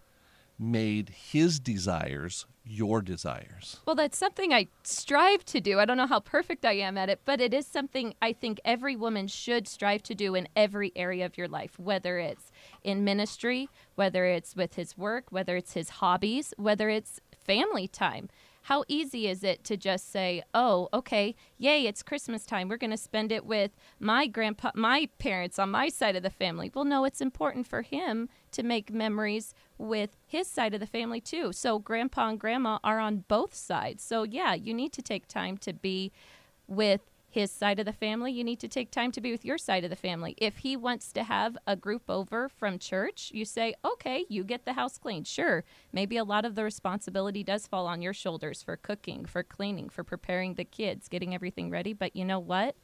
made 0.59 1.09
his 1.09 1.59
desires 1.59 2.47
your 2.65 3.03
desires. 3.03 3.81
Well, 3.87 3.97
that's 3.97 4.17
something 4.17 4.53
I 4.53 4.69
strive 4.83 5.45
to 5.47 5.61
do. 5.61 5.79
I 5.79 5.85
don't 5.85 5.97
know 5.97 6.07
how 6.07 6.21
perfect 6.21 6.65
I 6.65 6.73
am 6.73 6.97
at 6.97 7.11
it, 7.11 7.21
but 7.25 7.41
it 7.41 7.53
is 7.53 7.67
something 7.67 8.15
I 8.23 8.33
think 8.33 8.61
every 8.65 8.97
woman 8.97 9.29
should 9.29 9.69
strive 9.69 10.03
to 10.05 10.15
do 10.15 10.35
in 10.35 10.49
every 10.57 10.93
area 10.97 11.27
of 11.27 11.37
your 11.37 11.49
life, 11.49 11.79
whether 11.79 12.19
it's 12.19 12.51
in 12.83 13.05
ministry, 13.05 13.69
whether 13.95 14.25
it's 14.25 14.57
with 14.57 14.75
his 14.75 14.97
work, 14.97 15.27
whether 15.31 15.57
it's 15.57 15.75
his 15.75 15.91
hobbies, 15.91 16.55
whether 16.57 16.89
it's 16.89 17.21
family 17.45 17.87
time 17.87 18.29
how 18.65 18.83
easy 18.89 19.29
is 19.29 19.45
it 19.45 19.63
to 19.65 19.77
just 19.77 20.11
say, 20.11 20.43
"Oh, 20.55 20.89
okay, 20.93 21.35
yay, 21.59 21.87
it's 21.87 22.03
Christmas 22.03 22.47
time. 22.47 22.69
We're 22.69 22.79
going 22.79 22.91
to 22.91 22.97
spend 22.97 23.31
it 23.31 23.45
with 23.45 23.73
my 24.01 24.27
grandpa, 24.27 24.71
my 24.75 25.11
parents 25.19 25.59
on 25.59 25.71
my 25.71 25.91
side 25.91 26.17
of 26.17 26.23
the 26.23 26.31
family." 26.31 26.71
Well, 26.75 26.87
no, 26.87 27.05
it's 27.05 27.21
important 27.21 27.67
for 27.67 27.83
him 27.83 28.31
to 28.55 28.63
make 28.63 28.93
memories 28.93 29.55
with 29.79 30.17
his 30.27 30.47
side 30.47 30.75
of 30.75 30.81
the 30.81 30.87
family 30.87 31.21
too. 31.21 31.53
So 31.53 31.79
grandpa 31.79 32.31
and 32.31 32.41
grandma 32.41 32.79
are 32.83 32.99
on 32.99 33.25
both 33.29 33.55
sides. 33.55 34.03
So 34.03 34.23
yeah, 34.25 34.55
you 34.55 34.75
need 34.75 34.93
to 34.93 35.03
take 35.03 35.29
time 35.29 35.57
to 35.59 35.73
be 35.73 36.13
with 36.67 37.03
his 37.35 37.51
side 37.51 37.81
of 37.81 37.85
the 37.85 37.93
family, 37.93 38.31
you 38.31 38.45
need 38.45 38.61
to 38.61 38.69
take 38.69 38.93
time 38.93 39.11
to 39.11 39.21
be 39.21 39.33
with 39.33 39.45
your 39.45 39.59
side 39.59 39.83
of 39.83 39.91
the 39.91 39.97
family. 39.97 40.37
If 40.39 40.59
he 40.59 40.77
wants 40.77 41.11
to 41.15 41.25
have 41.25 41.59
a 41.67 41.75
group 41.75 42.09
over 42.09 42.49
from 42.49 42.79
church, 42.79 43.33
you 43.35 43.45
say, 43.45 43.75
okay, 43.85 44.25
you 44.29 44.45
get 44.45 44.65
the 44.65 44.75
house 44.75 44.99
cleaned. 44.99 45.27
Sure, 45.27 45.65
maybe 45.93 46.17
a 46.17 46.23
lot 46.23 46.45
of 46.45 46.55
the 46.55 46.63
responsibility 46.63 47.43
does 47.43 47.67
fall 47.67 47.89
on 47.89 48.03
your 48.03 48.15
shoulders 48.15 48.63
for 48.63 48.77
cooking, 48.77 49.25
for 49.25 49.43
cleaning, 49.43 49.89
for 49.89 50.05
preparing 50.05 50.55
the 50.55 50.65
kids, 50.65 51.09
getting 51.09 51.35
everything 51.35 51.71
ready. 51.71 51.93
But 51.93 52.15
you 52.15 52.25
know 52.25 52.39
what? 52.39 52.77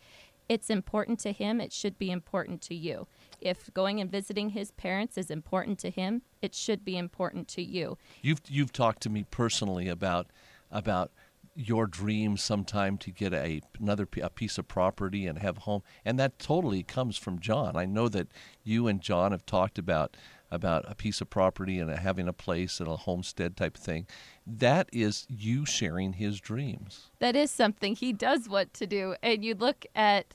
It's 0.48 0.68
important 0.68 1.20
to 1.20 1.30
him. 1.30 1.60
It 1.60 1.72
should 1.72 1.96
be 1.96 2.10
important 2.10 2.60
to 2.62 2.74
you. 2.74 3.06
If 3.40 3.72
going 3.74 4.00
and 4.00 4.10
visiting 4.10 4.50
his 4.50 4.70
parents 4.72 5.16
is 5.16 5.30
important 5.30 5.78
to 5.80 5.90
him, 5.90 6.22
it 6.42 6.54
should 6.54 6.84
be 6.84 6.96
important 6.96 7.48
to 7.48 7.62
you. 7.62 7.98
You've 8.22 8.42
you've 8.48 8.72
talked 8.72 9.02
to 9.02 9.10
me 9.10 9.24
personally 9.30 9.88
about 9.88 10.28
about 10.70 11.10
your 11.54 11.86
dream 11.86 12.36
sometime 12.36 12.96
to 12.96 13.10
get 13.10 13.34
a 13.34 13.60
another 13.78 14.08
a 14.22 14.30
piece 14.30 14.56
of 14.58 14.68
property 14.68 15.26
and 15.26 15.38
have 15.38 15.58
home 15.58 15.82
and 16.04 16.18
that 16.18 16.38
totally 16.38 16.82
comes 16.82 17.16
from 17.16 17.38
John. 17.38 17.76
I 17.76 17.86
know 17.86 18.08
that 18.08 18.28
you 18.62 18.86
and 18.86 19.00
John 19.00 19.32
have 19.32 19.44
talked 19.44 19.78
about 19.78 20.16
about 20.50 20.84
a 20.88 20.94
piece 20.94 21.20
of 21.20 21.30
property 21.30 21.78
and 21.78 21.90
having 21.90 22.26
a 22.26 22.32
place 22.32 22.80
and 22.80 22.88
a 22.88 22.96
homestead 22.96 23.56
type 23.56 23.76
thing. 23.76 24.06
That 24.44 24.88
is 24.92 25.26
you 25.28 25.64
sharing 25.64 26.14
his 26.14 26.40
dreams. 26.40 27.10
That 27.20 27.36
is 27.36 27.50
something 27.50 27.94
he 27.94 28.12
does 28.12 28.48
want 28.48 28.74
to 28.74 28.86
do 28.86 29.14
and 29.22 29.44
you 29.44 29.54
look 29.54 29.84
at 29.94 30.34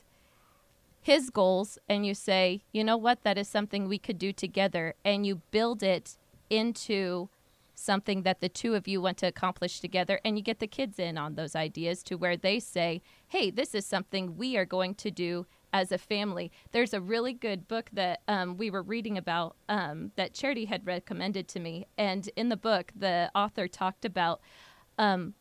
his 1.06 1.30
goals 1.30 1.78
and 1.88 2.04
you 2.04 2.14
say, 2.14 2.62
"You 2.72 2.82
know 2.82 2.96
what? 2.96 3.22
That 3.22 3.38
is 3.38 3.48
something 3.48 3.86
we 3.86 3.98
could 3.98 4.18
do 4.18 4.32
together." 4.32 4.94
And 5.04 5.24
you 5.24 5.36
build 5.52 5.80
it 5.84 6.18
into 6.50 7.28
something 7.76 8.22
that 8.22 8.40
the 8.40 8.48
two 8.48 8.74
of 8.74 8.88
you 8.88 9.00
want 9.00 9.16
to 9.18 9.26
accomplish 9.26 9.78
together 9.78 10.18
and 10.24 10.36
you 10.36 10.42
get 10.42 10.58
the 10.58 10.66
kids 10.66 10.98
in 10.98 11.16
on 11.16 11.34
those 11.34 11.54
ideas 11.54 12.02
to 12.02 12.16
where 12.16 12.36
they 12.36 12.58
say 12.58 13.02
hey 13.28 13.50
this 13.50 13.74
is 13.74 13.84
something 13.84 14.36
we 14.36 14.56
are 14.56 14.64
going 14.64 14.94
to 14.94 15.10
do 15.10 15.46
as 15.74 15.92
a 15.92 15.98
family 15.98 16.50
there's 16.72 16.94
a 16.94 17.00
really 17.00 17.34
good 17.34 17.68
book 17.68 17.90
that 17.92 18.22
um, 18.28 18.56
we 18.56 18.70
were 18.70 18.82
reading 18.82 19.18
about 19.18 19.56
um, 19.68 20.10
that 20.16 20.32
charity 20.32 20.64
had 20.64 20.86
recommended 20.86 21.46
to 21.46 21.60
me 21.60 21.86
and 21.98 22.30
in 22.34 22.48
the 22.48 22.56
book 22.56 22.90
the 22.96 23.30
author 23.34 23.68
talked 23.68 24.06
about 24.06 24.40
um, 24.98 25.34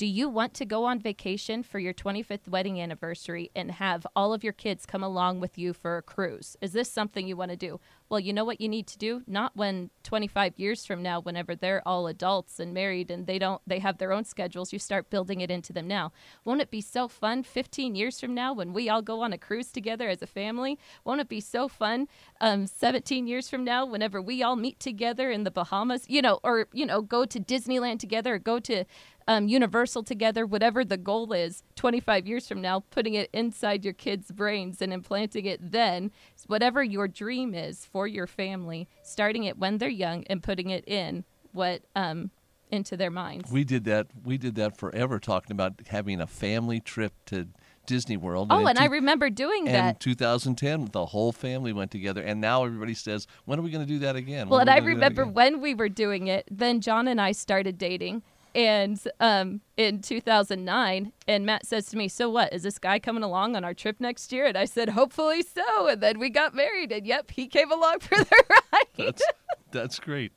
Do 0.00 0.06
you 0.06 0.30
want 0.30 0.54
to 0.54 0.64
go 0.64 0.86
on 0.86 0.98
vacation 0.98 1.62
for 1.62 1.78
your 1.78 1.92
25th 1.92 2.48
wedding 2.48 2.80
anniversary 2.80 3.50
and 3.54 3.70
have 3.72 4.06
all 4.16 4.32
of 4.32 4.42
your 4.42 4.54
kids 4.54 4.86
come 4.86 5.02
along 5.02 5.40
with 5.40 5.58
you 5.58 5.74
for 5.74 5.98
a 5.98 6.02
cruise? 6.02 6.56
Is 6.62 6.72
this 6.72 6.90
something 6.90 7.28
you 7.28 7.36
want 7.36 7.50
to 7.50 7.56
do? 7.58 7.80
Well, 8.08 8.18
you 8.18 8.32
know 8.32 8.46
what 8.46 8.62
you 8.62 8.68
need 8.68 8.86
to 8.88 8.98
do? 8.98 9.22
Not 9.26 9.54
when 9.54 9.90
25 10.02 10.58
years 10.58 10.86
from 10.86 11.02
now, 11.02 11.20
whenever 11.20 11.54
they're 11.54 11.86
all 11.86 12.06
adults 12.06 12.58
and 12.58 12.72
married 12.72 13.10
and 13.10 13.26
they 13.26 13.38
don't, 13.38 13.60
they 13.66 13.78
have 13.78 13.98
their 13.98 14.12
own 14.12 14.24
schedules, 14.24 14.72
you 14.72 14.78
start 14.78 15.10
building 15.10 15.42
it 15.42 15.50
into 15.50 15.72
them 15.74 15.86
now. 15.86 16.12
Won't 16.46 16.62
it 16.62 16.70
be 16.70 16.80
so 16.80 17.06
fun 17.06 17.42
15 17.42 17.94
years 17.94 18.18
from 18.18 18.34
now 18.34 18.54
when 18.54 18.72
we 18.72 18.88
all 18.88 19.02
go 19.02 19.20
on 19.20 19.34
a 19.34 19.38
cruise 19.38 19.70
together 19.70 20.08
as 20.08 20.22
a 20.22 20.26
family? 20.26 20.78
Won't 21.04 21.20
it 21.20 21.28
be 21.28 21.40
so 21.40 21.68
fun 21.68 22.08
um, 22.40 22.66
17 22.66 23.26
years 23.26 23.50
from 23.50 23.64
now 23.64 23.84
whenever 23.84 24.20
we 24.20 24.42
all 24.42 24.56
meet 24.56 24.80
together 24.80 25.30
in 25.30 25.44
the 25.44 25.50
Bahamas, 25.50 26.06
you 26.08 26.22
know, 26.22 26.40
or, 26.42 26.68
you 26.72 26.86
know, 26.86 27.02
go 27.02 27.26
to 27.26 27.38
Disneyland 27.38 28.00
together 28.00 28.36
or 28.36 28.38
go 28.38 28.58
to 28.60 28.86
um, 29.30 29.46
Universal 29.46 30.02
together, 30.02 30.44
whatever 30.44 30.84
the 30.84 30.96
goal 30.96 31.32
is, 31.32 31.62
25 31.76 32.26
years 32.26 32.48
from 32.48 32.60
now, 32.60 32.80
putting 32.90 33.14
it 33.14 33.30
inside 33.32 33.84
your 33.84 33.94
kids' 33.94 34.32
brains 34.32 34.82
and 34.82 34.92
implanting 34.92 35.46
it 35.46 35.70
then, 35.70 36.10
whatever 36.48 36.82
your 36.82 37.06
dream 37.06 37.54
is 37.54 37.84
for 37.84 38.08
your 38.08 38.26
family, 38.26 38.88
starting 39.04 39.44
it 39.44 39.56
when 39.56 39.78
they're 39.78 39.88
young 39.88 40.24
and 40.24 40.42
putting 40.42 40.70
it 40.70 40.82
in 40.88 41.22
what 41.52 41.82
um, 41.94 42.32
into 42.72 42.96
their 42.96 43.10
minds. 43.10 43.52
We 43.52 43.62
did 43.62 43.84
that. 43.84 44.08
We 44.24 44.36
did 44.36 44.56
that 44.56 44.76
forever, 44.76 45.20
talking 45.20 45.52
about 45.52 45.74
having 45.86 46.20
a 46.20 46.26
family 46.26 46.80
trip 46.80 47.12
to 47.26 47.46
Disney 47.86 48.16
World. 48.16 48.48
Oh, 48.50 48.62
in 48.62 48.66
and 48.66 48.78
two- 48.78 48.82
I 48.82 48.86
remember 48.88 49.30
doing 49.30 49.66
that. 49.66 49.94
in 49.94 49.98
2010, 50.00 50.88
the 50.90 51.06
whole 51.06 51.30
family 51.30 51.72
went 51.72 51.92
together, 51.92 52.20
and 52.20 52.40
now 52.40 52.64
everybody 52.64 52.94
says, 52.94 53.28
"When 53.44 53.60
are 53.60 53.62
we 53.62 53.70
going 53.70 53.86
to 53.86 53.92
do 53.92 54.00
that 54.00 54.16
again?" 54.16 54.48
When 54.48 54.50
Well, 54.50 54.60
and 54.60 54.70
I 54.70 54.80
gonna 54.80 54.86
do 54.86 54.86
that 54.86 54.94
remember 54.94 55.24
when 55.24 55.60
we 55.60 55.72
were 55.72 55.88
doing 55.88 56.26
it, 56.26 56.48
then 56.50 56.80
John 56.80 57.06
and 57.06 57.20
I 57.20 57.30
started 57.30 57.78
dating. 57.78 58.22
And 58.54 59.00
um, 59.20 59.60
in 59.76 60.02
2009, 60.02 61.12
and 61.28 61.46
Matt 61.46 61.66
says 61.66 61.86
to 61.86 61.96
me, 61.96 62.08
So 62.08 62.28
what? 62.28 62.52
Is 62.52 62.62
this 62.62 62.78
guy 62.78 62.98
coming 62.98 63.22
along 63.22 63.56
on 63.56 63.64
our 63.64 63.74
trip 63.74 64.00
next 64.00 64.32
year? 64.32 64.46
And 64.46 64.56
I 64.58 64.64
said, 64.64 64.90
Hopefully 64.90 65.42
so. 65.42 65.88
And 65.88 66.00
then 66.00 66.18
we 66.18 66.30
got 66.30 66.54
married, 66.54 66.92
and 66.92 67.06
yep, 67.06 67.30
he 67.30 67.46
came 67.46 67.70
along 67.70 67.98
for 68.00 68.16
the 68.16 68.44
ride. 68.72 68.86
that's 68.96 69.22
that's 69.70 69.98
great, 70.00 70.32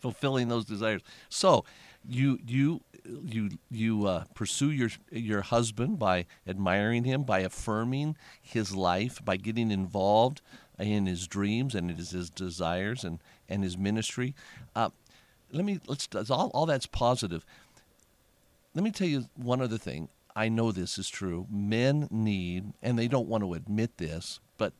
fulfilling 0.00 0.48
those 0.48 0.64
desires. 0.64 1.00
So, 1.28 1.64
you 2.06 2.38
you 2.46 2.82
you 3.24 3.50
you 3.70 4.06
uh, 4.06 4.24
pursue 4.34 4.70
your 4.70 4.90
your 5.10 5.42
husband 5.42 5.98
by 5.98 6.26
admiring 6.46 7.04
him, 7.04 7.22
by 7.22 7.40
affirming 7.40 8.16
his 8.40 8.74
life, 8.74 9.24
by 9.24 9.36
getting 9.36 9.70
involved 9.70 10.42
in 10.78 11.06
his 11.06 11.26
dreams 11.26 11.74
and 11.74 11.90
his, 11.90 12.10
his 12.10 12.30
desires 12.30 13.04
and 13.04 13.20
and 13.48 13.62
his 13.62 13.78
ministry. 13.78 14.34
Uh, 14.74 14.90
let 15.52 15.64
me 15.64 15.80
let's 15.86 16.08
all 16.30 16.50
all 16.54 16.66
that's 16.66 16.86
positive. 16.86 17.44
Let 18.74 18.84
me 18.84 18.90
tell 18.90 19.08
you 19.08 19.26
one 19.36 19.60
other 19.62 19.78
thing. 19.78 20.08
I 20.34 20.50
know 20.50 20.70
this 20.70 20.98
is 20.98 21.08
true. 21.08 21.46
Men 21.50 22.08
need, 22.10 22.74
and 22.82 22.98
they 22.98 23.08
don't 23.08 23.26
want 23.28 23.42
to 23.42 23.54
admit 23.54 23.96
this, 23.96 24.38
but 24.58 24.74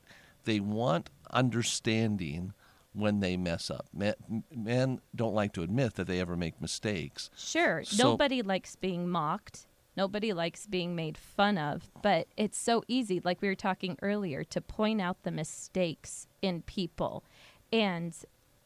they 0.44 0.60
want 0.60 1.08
understanding 1.30 2.52
when 2.92 3.20
they 3.20 3.36
mess 3.38 3.70
up. 3.70 3.86
Men, 3.92 4.14
men 4.54 5.00
don't 5.14 5.34
like 5.34 5.52
to 5.54 5.62
admit 5.62 5.94
that 5.94 6.06
they 6.06 6.20
ever 6.20 6.36
make 6.36 6.60
mistakes. 6.60 7.30
Sure. 7.36 7.82
So- 7.84 8.10
Nobody 8.10 8.42
likes 8.42 8.76
being 8.76 9.08
mocked. 9.08 9.66
Nobody 9.96 10.34
likes 10.34 10.66
being 10.66 10.94
made 10.94 11.16
fun 11.16 11.56
of, 11.56 11.90
but 12.02 12.26
it's 12.36 12.58
so 12.58 12.84
easy, 12.86 13.18
like 13.24 13.40
we 13.40 13.48
were 13.48 13.54
talking 13.54 13.96
earlier, 14.02 14.44
to 14.44 14.60
point 14.60 15.00
out 15.00 15.22
the 15.22 15.30
mistakes 15.30 16.26
in 16.42 16.60
people. 16.62 17.24
And 17.72 18.14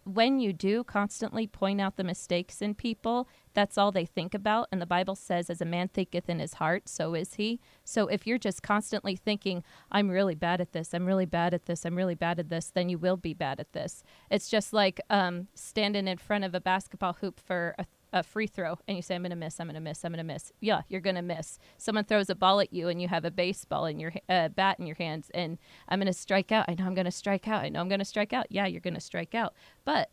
when 0.05 0.41
you 0.41 0.53
do 0.53 0.85
constantly 0.85 1.47
point 1.47 1.81
out 1.81 1.97
the 1.97 2.05
mistakes 2.05 2.63
in 2.63 2.75
people, 2.75 3.29
that's 3.55 3.77
all 3.77 3.93
they 3.93 4.07
think 4.07 4.35
about. 4.35 4.69
And 4.73 4.81
the 4.81 4.87
Bible 4.87 5.15
says, 5.15 5.51
as 5.51 5.61
a 5.61 5.65
man 5.65 5.89
thinketh 5.89 6.29
in 6.29 6.39
his 6.39 6.55
heart, 6.55 6.89
so 6.89 7.15
is 7.15 7.35
he. 7.35 7.61
So 7.85 8.07
if 8.07 8.27
you're 8.27 8.39
just 8.39 8.63
constantly 8.63 9.17
thinking, 9.17 9.63
I'm 9.91 10.09
really 10.11 10.35
bad 10.35 10.61
at 10.61 10.73
this, 10.73 10.95
I'm 10.95 11.07
really 11.07 11.27
bad 11.27 11.55
at 11.55 11.67
this, 11.67 11.85
I'm 11.85 11.97
really 11.97 12.15
bad 12.15 12.39
at 12.39 12.49
this, 12.49 12.71
then 12.71 12.89
you 12.89 12.99
will 12.99 13.17
be 13.17 13.35
bad 13.35 13.61
at 13.61 13.73
this. 13.73 14.03
It's 14.31 14.49
just 14.49 14.73
like 14.73 15.01
um, 15.11 15.49
standing 15.55 16.09
in 16.09 16.19
front 16.19 16.45
of 16.45 16.55
a 16.55 16.61
basketball 16.61 17.15
hoop 17.15 17.41
for 17.41 17.75
a 17.79 17.87
a 18.13 18.23
free 18.23 18.47
throw 18.47 18.79
and 18.89 18.97
you 18.97 19.03
say 19.03 19.15
i'm 19.15 19.23
going 19.23 19.31
to 19.31 19.37
miss 19.37 19.61
i'm 19.61 19.67
going 19.67 19.75
to 19.75 19.81
miss 19.81 20.05
i'm 20.05 20.13
going 20.13 20.19
to 20.19 20.33
miss. 20.33 20.53
Yeah 20.61 20.83
you're 20.89 21.01
going 21.01 21.17
to 21.17 21.23
miss. 21.23 21.59
Someone 21.79 22.05
throws 22.05 22.31
a 22.31 22.35
ball 22.35 22.61
at 22.61 22.73
you 22.73 22.89
and 22.89 23.01
you 23.01 23.09
have 23.09 23.25
a 23.25 23.31
baseball 23.31 23.87
in 23.87 24.01
your 24.01 24.13
uh, 24.29 24.49
bat 24.49 24.79
in 24.79 24.87
your 24.87 24.97
hands 24.97 25.31
and 25.35 25.59
i'm 25.89 26.01
going 26.01 26.07
to 26.07 26.13
strike 26.13 26.53
out. 26.53 26.67
I 26.69 26.75
know 26.75 26.87
i'm 26.87 26.95
going 26.95 27.05
to 27.05 27.11
strike 27.11 27.49
out. 27.49 27.63
I 27.63 27.69
know 27.69 27.81
i'm 27.81 27.89
going 27.89 28.01
to 28.01 28.05
strike 28.05 28.33
out. 28.33 28.47
Yeah 28.51 28.67
you're 28.67 28.81
going 28.81 28.95
to 28.95 29.01
strike 29.01 29.35
out. 29.35 29.55
But 29.85 30.11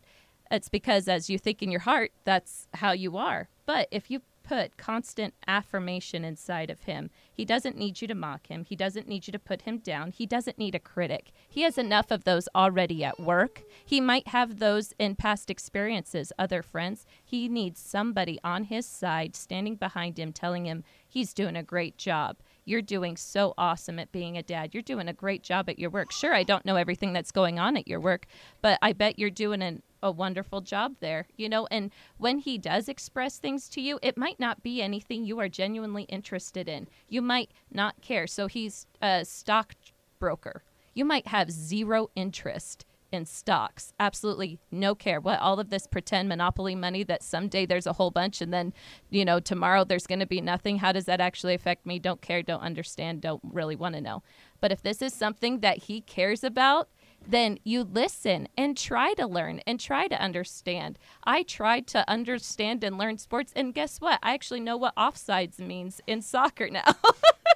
it's 0.50 0.68
because 0.68 1.08
as 1.08 1.28
you 1.28 1.38
think 1.38 1.62
in 1.62 1.70
your 1.70 1.80
heart 1.80 2.12
that's 2.24 2.68
how 2.74 2.92
you 2.92 3.16
are. 3.16 3.48
But 3.66 3.88
if 3.90 4.10
you 4.10 4.22
put 4.48 4.78
constant 4.78 5.34
affirmation 5.46 6.24
inside 6.24 6.70
of 6.70 6.84
him. 6.84 7.10
He 7.30 7.44
doesn't 7.44 7.76
need 7.76 8.00
you 8.00 8.08
to 8.08 8.14
mock 8.14 8.46
him. 8.46 8.64
He 8.64 8.74
doesn't 8.74 9.06
need 9.06 9.26
you 9.26 9.32
to 9.32 9.38
put 9.38 9.62
him 9.62 9.76
down. 9.78 10.10
He 10.10 10.24
doesn't 10.24 10.56
need 10.56 10.74
a 10.74 10.78
critic. 10.80 11.32
He 11.48 11.62
has 11.62 11.76
enough 11.76 12.10
of 12.10 12.24
those 12.24 12.48
already 12.54 13.04
at 13.04 13.20
work. 13.20 13.62
He 13.84 14.00
might 14.00 14.28
have 14.28 14.58
those 14.58 14.94
in 14.98 15.16
past 15.16 15.50
experiences 15.50 16.32
other 16.38 16.62
friends. 16.62 17.04
He 17.22 17.46
needs 17.46 17.78
somebody 17.78 18.40
on 18.42 18.64
his 18.64 18.86
side 18.86 19.36
standing 19.36 19.76
behind 19.76 20.18
him 20.18 20.32
telling 20.32 20.64
him 20.64 20.82
he's 21.06 21.34
doing 21.34 21.54
a 21.56 21.62
great 21.62 21.98
job 21.98 22.38
you're 22.68 22.82
doing 22.82 23.16
so 23.16 23.54
awesome 23.56 23.98
at 23.98 24.12
being 24.12 24.36
a 24.36 24.42
dad. 24.42 24.70
You're 24.72 24.82
doing 24.82 25.08
a 25.08 25.12
great 25.12 25.42
job 25.42 25.68
at 25.68 25.78
your 25.78 25.90
work. 25.90 26.12
Sure, 26.12 26.34
I 26.34 26.42
don't 26.42 26.66
know 26.66 26.76
everything 26.76 27.12
that's 27.12 27.32
going 27.32 27.58
on 27.58 27.76
at 27.76 27.88
your 27.88 28.00
work, 28.00 28.26
but 28.62 28.78
I 28.82 28.92
bet 28.92 29.18
you're 29.18 29.30
doing 29.30 29.62
an, 29.62 29.82
a 30.02 30.10
wonderful 30.10 30.60
job 30.60 30.96
there, 31.00 31.26
you 31.36 31.48
know. 31.48 31.66
And 31.70 31.90
when 32.18 32.38
he 32.38 32.58
does 32.58 32.88
express 32.88 33.38
things 33.38 33.68
to 33.70 33.80
you, 33.80 33.98
it 34.02 34.18
might 34.18 34.38
not 34.38 34.62
be 34.62 34.82
anything 34.82 35.24
you 35.24 35.40
are 35.40 35.48
genuinely 35.48 36.04
interested 36.04 36.68
in. 36.68 36.88
You 37.08 37.22
might 37.22 37.50
not 37.72 38.00
care. 38.02 38.26
So 38.26 38.46
he's 38.46 38.86
a 39.00 39.24
stockbroker. 39.24 40.62
You 40.94 41.04
might 41.04 41.28
have 41.28 41.50
zero 41.50 42.10
interest 42.14 42.84
in 43.12 43.24
stocks. 43.24 43.92
Absolutely 43.98 44.58
no 44.70 44.94
care. 44.94 45.20
What 45.20 45.40
all 45.40 45.58
of 45.58 45.70
this 45.70 45.86
pretend 45.86 46.28
monopoly 46.28 46.74
money 46.74 47.02
that 47.04 47.22
someday 47.22 47.66
there's 47.66 47.86
a 47.86 47.94
whole 47.94 48.10
bunch 48.10 48.40
and 48.40 48.52
then, 48.52 48.72
you 49.10 49.24
know, 49.24 49.40
tomorrow 49.40 49.84
there's 49.84 50.06
going 50.06 50.20
to 50.20 50.26
be 50.26 50.40
nothing. 50.40 50.78
How 50.78 50.92
does 50.92 51.06
that 51.06 51.20
actually 51.20 51.54
affect 51.54 51.86
me? 51.86 51.98
Don't 51.98 52.20
care, 52.20 52.42
don't 52.42 52.60
understand, 52.60 53.20
don't 53.20 53.40
really 53.44 53.76
want 53.76 53.94
to 53.94 54.00
know. 54.00 54.22
But 54.60 54.72
if 54.72 54.82
this 54.82 55.02
is 55.02 55.14
something 55.14 55.60
that 55.60 55.84
he 55.84 56.00
cares 56.00 56.44
about, 56.44 56.88
then 57.26 57.58
you 57.64 57.82
listen 57.82 58.48
and 58.56 58.76
try 58.76 59.12
to 59.14 59.26
learn 59.26 59.60
and 59.66 59.80
try 59.80 60.06
to 60.08 60.20
understand. 60.20 60.98
I 61.24 61.42
tried 61.42 61.86
to 61.88 62.08
understand 62.08 62.84
and 62.84 62.96
learn 62.96 63.18
sports, 63.18 63.52
and 63.56 63.74
guess 63.74 64.00
what? 64.00 64.18
I 64.22 64.34
actually 64.34 64.60
know 64.60 64.76
what 64.76 64.94
offsides 64.96 65.58
means 65.58 66.00
in 66.06 66.22
soccer 66.22 66.70
now. 66.70 66.94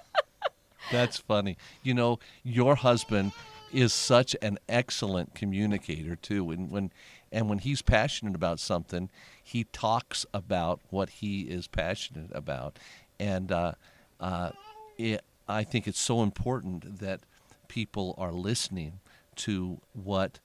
That's 0.91 1.17
funny. 1.17 1.57
You 1.83 1.95
know, 1.95 2.19
your 2.43 2.75
husband 2.75 3.33
is 3.73 3.93
such 3.93 4.37
an 4.43 4.59
excellent 4.69 5.35
communicator 5.35 6.17
too. 6.17 6.51
And 6.51 6.71
when 6.71 6.93
and 7.31 7.49
when 7.49 7.59
he's 7.59 7.83
passionate 7.83 8.35
about 8.35 8.61
something, 8.61 9.09
he 9.43 9.65
talks 9.65 10.27
about 10.35 10.81
what 10.91 11.09
he 11.09 11.43
is 11.43 11.67
passionate 11.67 12.31
about. 12.33 12.79
And 13.19 13.51
uh, 13.51 13.73
uh, 14.21 14.51
it, 14.99 15.25
I 15.49 15.65
think 15.65 15.89
it's 15.89 16.01
so 16.01 16.23
important 16.23 17.01
that 17.01 17.21
people 17.69 18.15
are 18.19 18.33
listening 18.33 19.01
to 19.37 19.81
what 19.95 20.41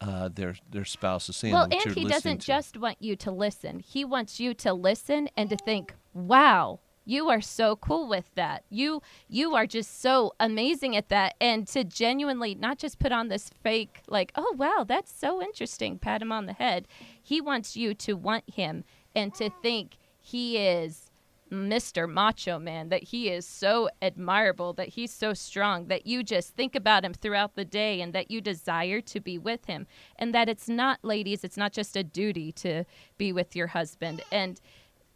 uh, 0.00 0.28
their 0.28 0.56
their 0.70 0.84
spouse 0.84 1.28
is 1.28 1.36
saying. 1.36 1.54
Well, 1.54 1.68
and 1.70 1.94
he 1.94 2.04
doesn't 2.04 2.40
to. 2.40 2.46
just 2.46 2.76
want 2.76 2.98
you 3.00 3.16
to 3.16 3.30
listen. 3.30 3.80
He 3.80 4.04
wants 4.04 4.38
you 4.38 4.54
to 4.54 4.72
listen 4.72 5.28
and 5.36 5.50
to 5.50 5.56
think, 5.56 5.94
"Wow, 6.12 6.80
you 7.08 7.28
are 7.30 7.40
so 7.40 7.76
cool 7.76 8.06
with 8.06 8.30
that. 8.34 8.64
You 8.70 9.02
you 9.28 9.54
are 9.54 9.66
just 9.66 10.00
so 10.00 10.34
amazing 10.38 10.94
at 10.94 11.08
that." 11.08 11.34
And 11.40 11.66
to 11.68 11.82
genuinely 11.84 12.54
not 12.54 12.78
just 12.78 12.98
put 12.98 13.12
on 13.12 13.28
this 13.28 13.50
fake 13.62 14.02
like, 14.06 14.32
"Oh, 14.34 14.54
wow, 14.56 14.84
that's 14.86 15.12
so 15.12 15.42
interesting." 15.42 15.98
Pat 15.98 16.22
him 16.22 16.32
on 16.32 16.46
the 16.46 16.52
head. 16.52 16.86
He 17.20 17.40
wants 17.40 17.76
you 17.76 17.94
to 17.94 18.12
want 18.14 18.44
him 18.48 18.84
and 19.14 19.34
to 19.34 19.50
think 19.62 19.96
he 20.20 20.58
is 20.58 21.10
Mr. 21.50 22.08
Macho 22.08 22.58
Man, 22.58 22.88
that 22.90 23.04
he 23.04 23.28
is 23.30 23.46
so 23.46 23.88
admirable, 24.02 24.72
that 24.74 24.88
he's 24.88 25.12
so 25.12 25.32
strong, 25.32 25.86
that 25.86 26.06
you 26.06 26.22
just 26.22 26.54
think 26.54 26.74
about 26.74 27.04
him 27.04 27.14
throughout 27.14 27.54
the 27.54 27.64
day 27.64 28.00
and 28.00 28.12
that 28.12 28.30
you 28.30 28.40
desire 28.40 29.00
to 29.00 29.20
be 29.20 29.38
with 29.38 29.64
him. 29.66 29.86
And 30.16 30.34
that 30.34 30.48
it's 30.48 30.68
not, 30.68 30.98
ladies, 31.02 31.44
it's 31.44 31.56
not 31.56 31.72
just 31.72 31.96
a 31.96 32.04
duty 32.04 32.52
to 32.52 32.84
be 33.16 33.32
with 33.32 33.56
your 33.56 33.68
husband. 33.68 34.22
And 34.30 34.60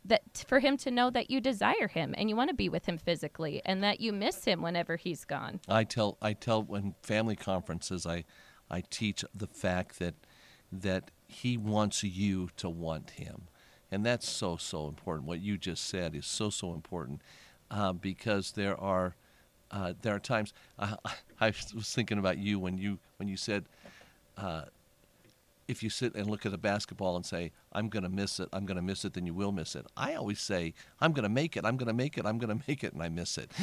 that 0.05 0.45
for 0.49 0.59
him 0.59 0.77
to 0.79 0.91
know 0.91 1.11
that 1.11 1.31
you 1.31 1.41
desire 1.41 1.89
him 1.89 2.15
and 2.17 2.29
you 2.29 2.37
want 2.37 2.51
to 2.51 2.57
be 2.57 2.69
with 2.69 2.87
him 2.87 2.99
physically 2.99 3.63
and 3.65 3.83
that 3.83 4.01
you 4.01 4.13
miss 4.13 4.45
him 4.45 4.63
whenever 4.63 4.97
he's 4.97 5.25
gone. 5.25 5.61
I 5.69 5.85
tell 5.85 6.19
I 6.21 6.33
tell 6.33 6.63
when 6.63 6.95
family 7.03 7.37
conferences 7.37 8.07
I 8.07 8.25
I 8.71 8.83
teach 8.91 9.25
the 9.35 9.47
fact 9.47 9.99
that 9.99 10.15
that 10.73 11.11
he 11.27 11.57
wants 11.57 12.03
you 12.03 12.49
to 12.57 12.69
want 12.69 13.11
him, 13.11 13.49
and 13.91 14.05
that's 14.05 14.29
so 14.29 14.57
so 14.57 14.89
important. 14.89 15.29
What 15.29 15.41
you 15.41 15.59
just 15.59 15.85
said 15.85 16.15
is 16.15 16.27
so 16.27 16.51
so 16.51 16.73
important 16.73 17.23
uh, 17.71 17.93
because 17.93 18.53
there 18.53 18.79
are 18.81 19.15
uh, 19.71 19.93
there 20.03 20.15
are 20.15 20.21
times 20.21 20.53
I, 20.79 20.97
I 21.41 21.53
was 21.75 21.93
thinking 21.95 22.19
about 22.19 22.39
you 22.39 22.59
when 22.59 22.79
you 22.79 22.99
when 23.19 23.29
you 23.29 23.37
said. 23.37 23.67
If 25.69 25.83
you 25.83 25.91
sit 25.91 26.15
and 26.15 26.29
look 26.29 26.45
at 26.45 26.53
a 26.53 26.59
basketball 26.59 27.17
and 27.17 27.25
say, 27.25 27.53
I'm 27.73 27.89
going 27.89 28.03
to 28.03 28.09
miss 28.09 28.41
it, 28.41 28.49
I'm 28.53 28.67
going 28.67 28.77
to 28.77 28.83
miss 28.83 29.05
it, 29.05 29.15
then 29.15 29.27
you 29.27 29.35
will 29.35 29.53
miss 29.53 29.75
it. 29.75 29.87
I 29.97 30.15
always 30.15 30.41
say, 30.41 30.75
I'm 31.01 31.13
going 31.13 31.23
to 31.23 31.29
make 31.29 31.57
it, 31.57 31.65
I'm 31.65 31.77
going 31.77 31.87
to 31.87 31.95
make 31.95 32.19
it, 32.19 32.27
I'm 32.27 32.39
going 32.39 32.57
to 32.59 32.65
make 32.67 32.85
it, 32.85 32.93
and 32.93 33.03
I 33.03 33.09
miss 33.09 33.39
it. 33.39 33.51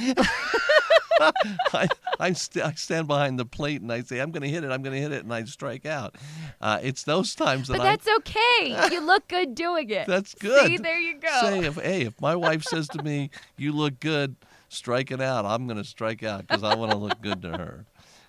I, 1.74 1.88
I, 2.20 2.32
st- 2.34 2.66
I, 2.66 2.72
stand 2.74 3.08
behind 3.08 3.38
the 3.38 3.46
plate 3.46 3.82
and 3.82 3.92
I 3.92 4.02
say, 4.02 4.20
I'm 4.20 4.32
going 4.32 4.44
to 4.44 4.50
hit 4.50 4.64
it, 4.64 4.72
I'm 4.72 4.82
going 4.82 4.96
to 4.96 5.02
hit 5.02 5.12
it, 5.12 5.24
and 5.24 5.34
I 5.34 5.44
strike 5.44 5.86
out. 5.86 6.16
Uh, 6.62 6.80
it's 6.82 7.04
those 7.04 7.36
times 7.36 7.68
that 7.68 7.78
But 7.78 7.84
that's 7.84 8.08
okay. 8.08 8.90
you 8.92 9.02
look 9.06 9.28
good 9.28 9.56
doing 9.56 9.90
it. 9.90 10.08
That's 10.10 10.34
good. 10.34 10.66
See, 10.66 10.78
there 10.78 11.00
you 11.00 11.20
go. 11.20 11.42
Say, 11.42 11.60
if, 11.66 11.76
hey, 11.76 12.02
if 12.04 12.20
my 12.22 12.36
wife 12.36 12.64
says 12.64 12.88
to 12.90 13.04
me, 13.04 13.30
you 13.58 13.72
look 13.72 14.00
good, 14.00 14.36
strike 14.70 15.12
it 15.12 15.22
out, 15.22 15.46
I'm 15.46 15.68
going 15.68 15.78
to 15.78 15.84
strike 15.84 16.24
out 16.24 16.48
because 16.48 16.64
I 16.64 16.76
want 16.76 16.92
to 16.92 16.98
look 16.98 17.22
good 17.22 17.42
to 17.44 17.50
her. 17.58 17.86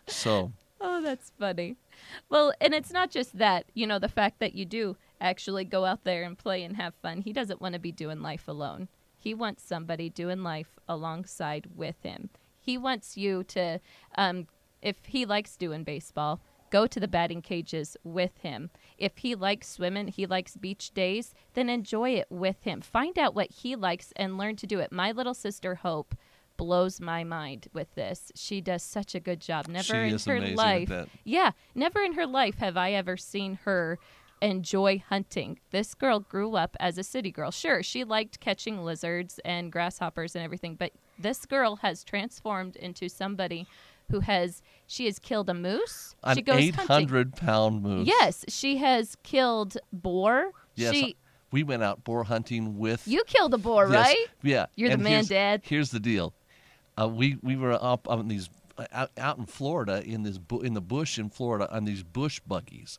So. 0.06 0.52
Oh, 0.80 1.02
that's 1.02 1.30
funny. 1.38 1.76
Well, 2.28 2.52
and 2.60 2.74
it's 2.74 2.92
not 2.92 3.10
just 3.10 3.38
that, 3.38 3.66
you 3.74 3.86
know, 3.86 3.98
the 3.98 4.08
fact 4.08 4.38
that 4.40 4.54
you 4.54 4.64
do 4.64 4.96
actually 5.20 5.64
go 5.64 5.84
out 5.84 6.04
there 6.04 6.22
and 6.22 6.36
play 6.36 6.62
and 6.62 6.76
have 6.76 6.94
fun. 6.94 7.22
He 7.22 7.32
doesn't 7.32 7.60
want 7.60 7.74
to 7.74 7.80
be 7.80 7.92
doing 7.92 8.20
life 8.20 8.48
alone. 8.48 8.88
He 9.16 9.34
wants 9.34 9.62
somebody 9.62 10.08
doing 10.08 10.42
life 10.42 10.78
alongside 10.88 11.66
with 11.76 11.96
him. 12.02 12.30
He 12.58 12.78
wants 12.78 13.16
you 13.16 13.44
to, 13.44 13.80
um, 14.16 14.46
if 14.80 14.96
he 15.06 15.26
likes 15.26 15.56
doing 15.56 15.84
baseball, 15.84 16.40
go 16.70 16.86
to 16.86 17.00
the 17.00 17.08
batting 17.08 17.42
cages 17.42 17.96
with 18.04 18.38
him. 18.38 18.70
If 18.96 19.18
he 19.18 19.34
likes 19.34 19.68
swimming, 19.68 20.08
he 20.08 20.24
likes 20.24 20.56
beach 20.56 20.92
days, 20.92 21.34
then 21.54 21.68
enjoy 21.68 22.10
it 22.10 22.28
with 22.30 22.62
him. 22.62 22.80
Find 22.80 23.18
out 23.18 23.34
what 23.34 23.50
he 23.50 23.76
likes 23.76 24.12
and 24.16 24.38
learn 24.38 24.56
to 24.56 24.66
do 24.66 24.78
it. 24.78 24.92
My 24.92 25.12
little 25.12 25.34
sister, 25.34 25.76
Hope, 25.76 26.14
blows 26.60 27.00
my 27.00 27.24
mind 27.24 27.68
with 27.72 27.94
this. 27.94 28.30
She 28.34 28.60
does 28.60 28.82
such 28.82 29.14
a 29.14 29.20
good 29.20 29.40
job. 29.40 29.66
Never 29.66 29.82
she 29.82 30.14
in 30.14 30.18
her 30.18 30.40
life. 30.48 30.92
Yeah, 31.24 31.52
never 31.74 32.02
in 32.02 32.12
her 32.12 32.26
life 32.26 32.58
have 32.58 32.76
I 32.76 32.92
ever 32.92 33.16
seen 33.16 33.60
her 33.64 33.98
enjoy 34.42 35.02
hunting. 35.08 35.58
This 35.70 35.94
girl 35.94 36.20
grew 36.20 36.56
up 36.56 36.76
as 36.78 36.98
a 36.98 37.02
city 37.02 37.30
girl. 37.30 37.50
Sure, 37.50 37.82
she 37.82 38.04
liked 38.04 38.40
catching 38.40 38.84
lizards 38.84 39.40
and 39.42 39.72
grasshoppers 39.72 40.36
and 40.36 40.44
everything, 40.44 40.74
but 40.74 40.92
this 41.18 41.46
girl 41.46 41.76
has 41.76 42.04
transformed 42.04 42.76
into 42.76 43.08
somebody 43.08 43.66
who 44.10 44.20
has 44.20 44.60
she 44.86 45.06
has 45.06 45.18
killed 45.18 45.48
a 45.48 45.54
moose. 45.54 46.14
An 46.22 46.36
she 46.36 46.42
goes 46.42 46.60
eight 46.60 46.74
hunting. 46.74 46.94
hundred 46.94 47.36
pound 47.36 47.82
moose. 47.82 48.06
Yes, 48.06 48.44
she 48.48 48.76
has 48.76 49.16
killed 49.22 49.78
boar. 49.94 50.50
Yes. 50.74 50.94
She 50.94 51.04
uh, 51.04 51.30
we 51.52 51.62
went 51.62 51.82
out 51.82 52.04
boar 52.04 52.24
hunting 52.24 52.78
with. 52.78 53.06
you 53.08 53.24
killed 53.26 53.54
a 53.54 53.58
boar, 53.58 53.88
Yes, 53.90 54.06
right? 54.06 54.26
Yeah. 54.42 54.66
You're 54.76 54.90
the 54.90 54.98
man, 54.98 55.24
Dad. 55.24 55.62
Here's 55.64 55.90
the 55.90 56.00
deal. 56.00 56.32
Uh, 57.00 57.08
we 57.08 57.36
we 57.42 57.56
were 57.56 57.78
up 57.80 58.08
on 58.08 58.28
these 58.28 58.48
out, 58.92 59.10
out 59.18 59.38
in 59.38 59.46
Florida 59.46 60.02
in 60.04 60.22
this 60.22 60.38
bu- 60.38 60.60
in 60.60 60.74
the 60.74 60.80
bush 60.80 61.18
in 61.18 61.30
Florida 61.30 61.72
on 61.74 61.84
these 61.84 62.02
bush 62.02 62.40
buggies, 62.46 62.98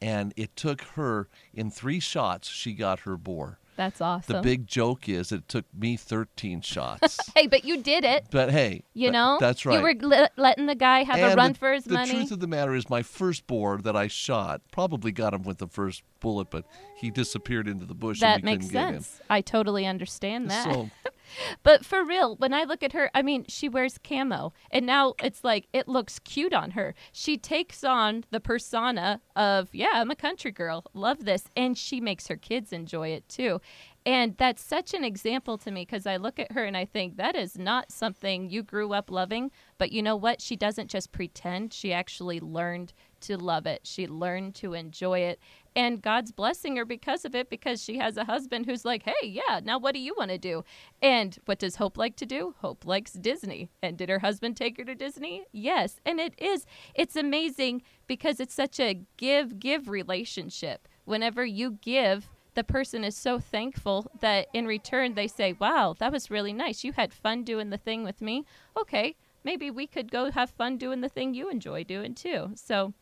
and 0.00 0.32
it 0.36 0.54
took 0.56 0.82
her 0.96 1.28
in 1.52 1.70
three 1.70 2.00
shots. 2.00 2.48
She 2.48 2.72
got 2.72 3.00
her 3.00 3.16
boar. 3.16 3.58
That's 3.76 4.00
awesome. 4.00 4.36
The 4.36 4.40
big 4.40 4.66
joke 4.68 5.08
is 5.08 5.32
it 5.32 5.48
took 5.48 5.64
me 5.76 5.96
13 5.96 6.60
shots. 6.62 7.18
hey, 7.34 7.48
but 7.48 7.64
you 7.64 7.82
did 7.82 8.04
it. 8.04 8.26
but 8.30 8.52
hey, 8.52 8.84
You 8.94 9.10
know, 9.10 9.36
that's 9.40 9.66
right. 9.66 9.76
You 9.76 9.82
were 9.82 9.94
le- 10.00 10.30
letting 10.36 10.66
the 10.66 10.76
guy 10.76 11.02
have 11.02 11.18
a 11.18 11.34
run 11.34 11.52
the, 11.54 11.58
for 11.58 11.72
his 11.72 11.84
the 11.84 11.94
money. 11.94 12.06
The 12.12 12.18
truth 12.18 12.30
of 12.30 12.38
the 12.40 12.46
matter 12.46 12.74
is, 12.74 12.88
my 12.88 13.02
first 13.02 13.46
boar 13.48 13.78
that 13.78 13.96
I 13.96 14.06
shot 14.06 14.60
probably 14.70 15.10
got 15.10 15.34
him 15.34 15.42
with 15.42 15.58
the 15.58 15.66
first 15.66 16.02
bullet, 16.20 16.50
but 16.50 16.64
he 16.96 17.10
disappeared 17.10 17.66
into 17.66 17.84
the 17.84 17.94
bush. 17.94 18.20
that 18.20 18.36
and 18.36 18.44
we 18.44 18.50
makes 18.52 18.66
couldn't 18.66 18.80
get 18.80 18.94
him. 18.94 19.02
sense. 19.02 19.20
I 19.28 19.40
totally 19.40 19.86
understand 19.86 20.50
that. 20.50 20.64
So 20.72 20.90
But 21.62 21.84
for 21.84 22.04
real, 22.04 22.36
when 22.36 22.52
I 22.52 22.64
look 22.64 22.82
at 22.82 22.92
her, 22.92 23.10
I 23.14 23.22
mean, 23.22 23.44
she 23.48 23.68
wears 23.68 23.98
camo, 23.98 24.52
and 24.70 24.86
now 24.86 25.14
it's 25.22 25.44
like 25.44 25.68
it 25.72 25.88
looks 25.88 26.18
cute 26.18 26.52
on 26.54 26.72
her. 26.72 26.94
She 27.12 27.36
takes 27.36 27.84
on 27.84 28.24
the 28.30 28.40
persona 28.40 29.20
of, 29.36 29.74
yeah, 29.74 29.92
I'm 29.94 30.10
a 30.10 30.16
country 30.16 30.50
girl, 30.50 30.84
love 30.92 31.24
this, 31.24 31.44
and 31.56 31.76
she 31.76 32.00
makes 32.00 32.28
her 32.28 32.36
kids 32.36 32.72
enjoy 32.72 33.08
it 33.08 33.28
too. 33.28 33.60
And 34.06 34.36
that's 34.36 34.62
such 34.62 34.92
an 34.92 35.02
example 35.02 35.56
to 35.58 35.70
me 35.70 35.82
because 35.82 36.06
I 36.06 36.18
look 36.18 36.38
at 36.38 36.52
her 36.52 36.64
and 36.64 36.76
I 36.76 36.84
think 36.84 37.16
that 37.16 37.34
is 37.34 37.56
not 37.56 37.90
something 37.90 38.50
you 38.50 38.62
grew 38.62 38.92
up 38.92 39.10
loving. 39.10 39.50
But 39.78 39.92
you 39.92 40.02
know 40.02 40.16
what? 40.16 40.42
She 40.42 40.56
doesn't 40.56 40.90
just 40.90 41.10
pretend, 41.10 41.72
she 41.72 41.90
actually 41.92 42.38
learned 42.38 42.92
to 43.20 43.38
love 43.38 43.64
it. 43.66 43.80
She 43.84 44.06
learned 44.06 44.54
to 44.56 44.74
enjoy 44.74 45.20
it. 45.20 45.40
And 45.74 46.02
God's 46.02 46.32
blessing 46.32 46.76
her 46.76 46.84
because 46.84 47.24
of 47.24 47.34
it 47.34 47.48
because 47.48 47.82
she 47.82 47.96
has 47.96 48.18
a 48.18 48.24
husband 48.24 48.66
who's 48.66 48.84
like, 48.84 49.04
hey, 49.04 49.26
yeah, 49.26 49.60
now 49.64 49.78
what 49.78 49.94
do 49.94 50.00
you 50.00 50.14
want 50.16 50.30
to 50.30 50.38
do? 50.38 50.64
And 51.00 51.36
what 51.46 51.58
does 51.58 51.76
Hope 51.76 51.96
like 51.96 52.16
to 52.16 52.26
do? 52.26 52.54
Hope 52.58 52.84
likes 52.84 53.14
Disney. 53.14 53.70
And 53.82 53.96
did 53.96 54.10
her 54.10 54.18
husband 54.18 54.58
take 54.58 54.76
her 54.76 54.84
to 54.84 54.94
Disney? 54.94 55.46
Yes. 55.50 55.96
And 56.04 56.20
it 56.20 56.34
is, 56.38 56.66
it's 56.94 57.16
amazing 57.16 57.82
because 58.06 58.38
it's 58.38 58.54
such 58.54 58.78
a 58.78 59.00
give 59.16 59.58
give 59.58 59.88
relationship. 59.88 60.86
Whenever 61.06 61.44
you 61.44 61.78
give, 61.80 62.28
the 62.54 62.64
person 62.64 63.04
is 63.04 63.16
so 63.16 63.38
thankful 63.38 64.10
that 64.20 64.46
in 64.52 64.66
return 64.66 65.14
they 65.14 65.28
say, 65.28 65.54
wow, 65.54 65.94
that 65.98 66.12
was 66.12 66.30
really 66.30 66.52
nice. 66.52 66.84
You 66.84 66.92
had 66.92 67.12
fun 67.12 67.44
doing 67.44 67.70
the 67.70 67.78
thing 67.78 68.04
with 68.04 68.20
me. 68.20 68.44
Okay, 68.76 69.16
maybe 69.42 69.70
we 69.70 69.86
could 69.86 70.10
go 70.10 70.30
have 70.30 70.50
fun 70.50 70.78
doing 70.78 71.00
the 71.00 71.08
thing 71.08 71.34
you 71.34 71.48
enjoy 71.48 71.84
doing 71.84 72.14
too. 72.14 72.52
So, 72.54 72.94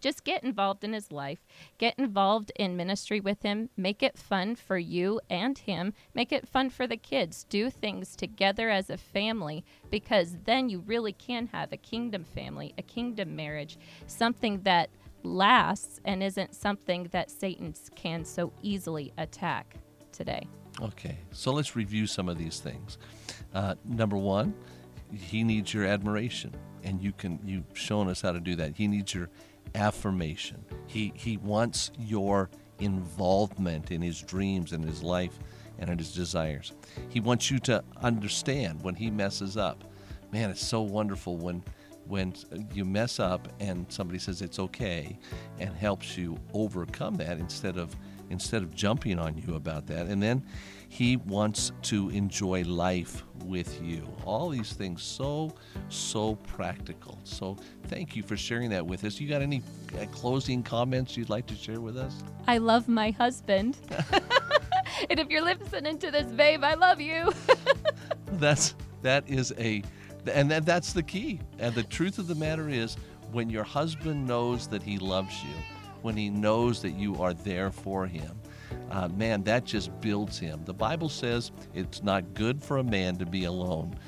just 0.00 0.24
get 0.24 0.44
involved 0.44 0.84
in 0.84 0.92
his 0.92 1.12
life. 1.12 1.44
Get 1.76 1.98
involved 1.98 2.52
in 2.56 2.76
ministry 2.76 3.20
with 3.20 3.42
him. 3.42 3.68
Make 3.76 4.02
it 4.02 4.16
fun 4.16 4.54
for 4.54 4.78
you 4.78 5.20
and 5.28 5.58
him. 5.58 5.92
Make 6.14 6.32
it 6.32 6.48
fun 6.48 6.70
for 6.70 6.86
the 6.86 6.96
kids. 6.96 7.44
Do 7.48 7.70
things 7.70 8.16
together 8.16 8.70
as 8.70 8.88
a 8.88 8.96
family 8.96 9.64
because 9.90 10.36
then 10.44 10.68
you 10.68 10.78
really 10.78 11.12
can 11.12 11.48
have 11.48 11.72
a 11.72 11.76
kingdom 11.76 12.24
family, 12.24 12.72
a 12.78 12.82
kingdom 12.82 13.36
marriage, 13.36 13.78
something 14.06 14.62
that 14.62 14.90
lasts 15.22 16.00
and 16.04 16.22
isn't 16.22 16.54
something 16.54 17.08
that 17.12 17.30
Satan 17.30 17.74
can 17.94 18.24
so 18.24 18.52
easily 18.62 19.12
attack 19.18 19.76
today. 20.12 20.46
Okay, 20.82 21.18
so 21.32 21.52
let's 21.52 21.76
review 21.76 22.06
some 22.06 22.28
of 22.28 22.38
these 22.38 22.60
things. 22.60 22.98
Uh, 23.54 23.74
number 23.84 24.16
one, 24.16 24.54
he 25.12 25.44
needs 25.44 25.74
your 25.74 25.84
admiration, 25.84 26.54
and 26.84 27.02
you 27.02 27.12
can 27.12 27.38
you've 27.44 27.64
shown 27.74 28.08
us 28.08 28.20
how 28.20 28.32
to 28.32 28.40
do 28.40 28.56
that. 28.56 28.76
He 28.76 28.86
needs 28.86 29.14
your 29.14 29.28
affirmation. 29.74 30.64
He 30.86 31.12
he 31.14 31.36
wants 31.36 31.90
your 31.98 32.50
involvement 32.78 33.90
in 33.90 34.00
his 34.00 34.22
dreams 34.22 34.72
and 34.72 34.84
his 34.84 35.02
life 35.02 35.38
and 35.78 35.90
in 35.90 35.98
his 35.98 36.14
desires. 36.14 36.72
He 37.08 37.20
wants 37.20 37.50
you 37.50 37.58
to 37.60 37.82
understand 38.02 38.82
when 38.82 38.94
he 38.94 39.10
messes 39.10 39.56
up. 39.56 39.84
Man, 40.32 40.50
it's 40.50 40.64
so 40.64 40.80
wonderful 40.80 41.36
when 41.36 41.62
when 42.10 42.34
you 42.74 42.84
mess 42.84 43.20
up 43.20 43.48
and 43.60 43.86
somebody 43.88 44.18
says 44.18 44.42
it's 44.42 44.58
okay 44.58 45.16
and 45.60 45.74
helps 45.76 46.18
you 46.18 46.36
overcome 46.52 47.14
that 47.14 47.38
instead 47.38 47.78
of 47.78 47.96
instead 48.30 48.62
of 48.62 48.72
jumping 48.74 49.18
on 49.18 49.36
you 49.36 49.56
about 49.56 49.86
that. 49.88 50.06
And 50.06 50.22
then 50.22 50.44
he 50.88 51.16
wants 51.16 51.72
to 51.82 52.08
enjoy 52.10 52.62
life 52.64 53.24
with 53.44 53.82
you. 53.82 54.08
All 54.24 54.48
these 54.48 54.72
things 54.72 55.02
so 55.02 55.54
so 55.88 56.34
practical. 56.36 57.18
So 57.24 57.56
thank 57.84 58.16
you 58.16 58.22
for 58.22 58.36
sharing 58.36 58.70
that 58.70 58.84
with 58.84 59.04
us. 59.04 59.20
You 59.20 59.28
got 59.28 59.42
any 59.42 59.62
uh, 60.00 60.06
closing 60.06 60.62
comments 60.62 61.16
you'd 61.16 61.30
like 61.30 61.46
to 61.46 61.54
share 61.54 61.80
with 61.80 61.96
us? 61.96 62.22
I 62.48 62.58
love 62.58 62.88
my 62.88 63.12
husband. 63.12 63.78
and 65.10 65.20
if 65.20 65.30
you're 65.30 65.44
listening 65.44 65.98
to 65.98 66.10
this, 66.10 66.30
babe, 66.32 66.64
I 66.64 66.74
love 66.74 67.00
you. 67.00 67.32
That's 68.32 68.74
that 69.02 69.28
is 69.28 69.54
a 69.58 69.82
and 70.26 70.50
that, 70.50 70.66
that's 70.66 70.92
the 70.92 71.02
key. 71.02 71.40
And 71.58 71.74
the 71.74 71.82
truth 71.82 72.18
of 72.18 72.26
the 72.26 72.34
matter 72.34 72.68
is 72.68 72.96
when 73.32 73.50
your 73.50 73.64
husband 73.64 74.26
knows 74.26 74.66
that 74.68 74.82
he 74.82 74.98
loves 74.98 75.34
you, 75.42 75.54
when 76.02 76.16
he 76.16 76.30
knows 76.30 76.82
that 76.82 76.92
you 76.92 77.20
are 77.22 77.34
there 77.34 77.70
for 77.70 78.06
him, 78.06 78.38
uh, 78.90 79.08
man, 79.08 79.42
that 79.44 79.64
just 79.64 80.00
builds 80.00 80.38
him. 80.38 80.62
The 80.64 80.74
Bible 80.74 81.08
says 81.08 81.52
it's 81.74 82.02
not 82.02 82.34
good 82.34 82.62
for 82.62 82.78
a 82.78 82.84
man 82.84 83.16
to 83.16 83.26
be 83.26 83.44
alone. 83.44 83.98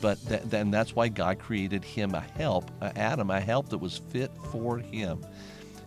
But 0.00 0.18
th- 0.26 0.42
then 0.44 0.70
that's 0.70 0.96
why 0.96 1.08
God 1.08 1.38
created 1.38 1.84
him 1.84 2.14
a 2.14 2.20
help, 2.20 2.70
uh, 2.80 2.90
Adam, 2.96 3.30
a 3.30 3.38
help 3.38 3.68
that 3.68 3.78
was 3.78 4.00
fit 4.08 4.30
for 4.50 4.78
him. 4.78 5.24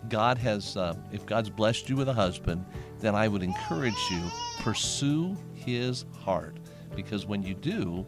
God 0.10 0.38
has, 0.38 0.78
uh, 0.78 0.96
if 1.12 1.26
God's 1.26 1.50
blessed 1.50 1.90
you 1.90 1.96
with 1.96 2.10
a 2.10 2.14
husband, 2.14 2.64
then 3.00 3.16
I 3.16 3.28
would 3.28 3.42
encourage 3.42 3.94
you 4.12 4.22
pursue 4.60 5.36
his 5.54 6.06
heart, 6.20 6.58
because 6.96 7.26
when 7.26 7.42
you 7.42 7.56
do, 7.56 8.06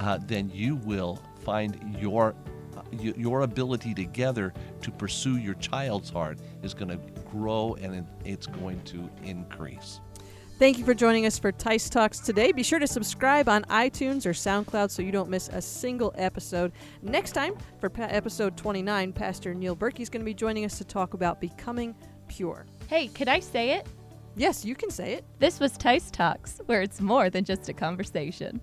uh, 0.00 0.18
then 0.26 0.50
you 0.52 0.76
will 0.76 1.20
find 1.44 1.96
your 2.00 2.34
uh, 2.76 2.82
your 2.92 3.42
ability 3.42 3.94
together 3.94 4.52
to 4.80 4.90
pursue 4.90 5.36
your 5.36 5.54
child's 5.54 6.10
heart 6.10 6.38
is 6.62 6.74
going 6.74 6.88
to 6.88 6.98
grow 7.30 7.76
and 7.80 8.06
it's 8.24 8.46
going 8.46 8.80
to 8.84 9.08
increase. 9.22 10.00
Thank 10.58 10.78
you 10.78 10.84
for 10.84 10.92
joining 10.92 11.24
us 11.24 11.38
for 11.38 11.52
Tice 11.52 11.88
Talks 11.88 12.18
today. 12.18 12.52
Be 12.52 12.62
sure 12.62 12.78
to 12.78 12.86
subscribe 12.86 13.48
on 13.48 13.62
iTunes 13.64 14.26
or 14.26 14.32
SoundCloud 14.32 14.90
so 14.90 15.00
you 15.00 15.10
don't 15.10 15.30
miss 15.30 15.48
a 15.48 15.62
single 15.62 16.12
episode. 16.16 16.72
Next 17.00 17.32
time, 17.32 17.54
for 17.78 17.88
pa- 17.88 18.08
episode 18.10 18.58
29, 18.58 19.14
Pastor 19.14 19.54
Neil 19.54 19.74
Berkey 19.74 20.00
is 20.00 20.10
going 20.10 20.20
to 20.20 20.26
be 20.26 20.34
joining 20.34 20.66
us 20.66 20.76
to 20.76 20.84
talk 20.84 21.14
about 21.14 21.40
becoming 21.40 21.94
pure. 22.28 22.66
hey, 22.88 23.08
could 23.08 23.28
I 23.28 23.40
say 23.40 23.70
it? 23.70 23.86
Yes, 24.36 24.64
you 24.64 24.74
can 24.74 24.90
say 24.90 25.14
it. 25.14 25.24
This 25.38 25.60
was 25.60 25.72
Tice 25.72 26.10
Talks, 26.10 26.60
where 26.66 26.82
it's 26.82 27.00
more 27.00 27.30
than 27.30 27.44
just 27.44 27.68
a 27.68 27.72
conversation. 27.72 28.60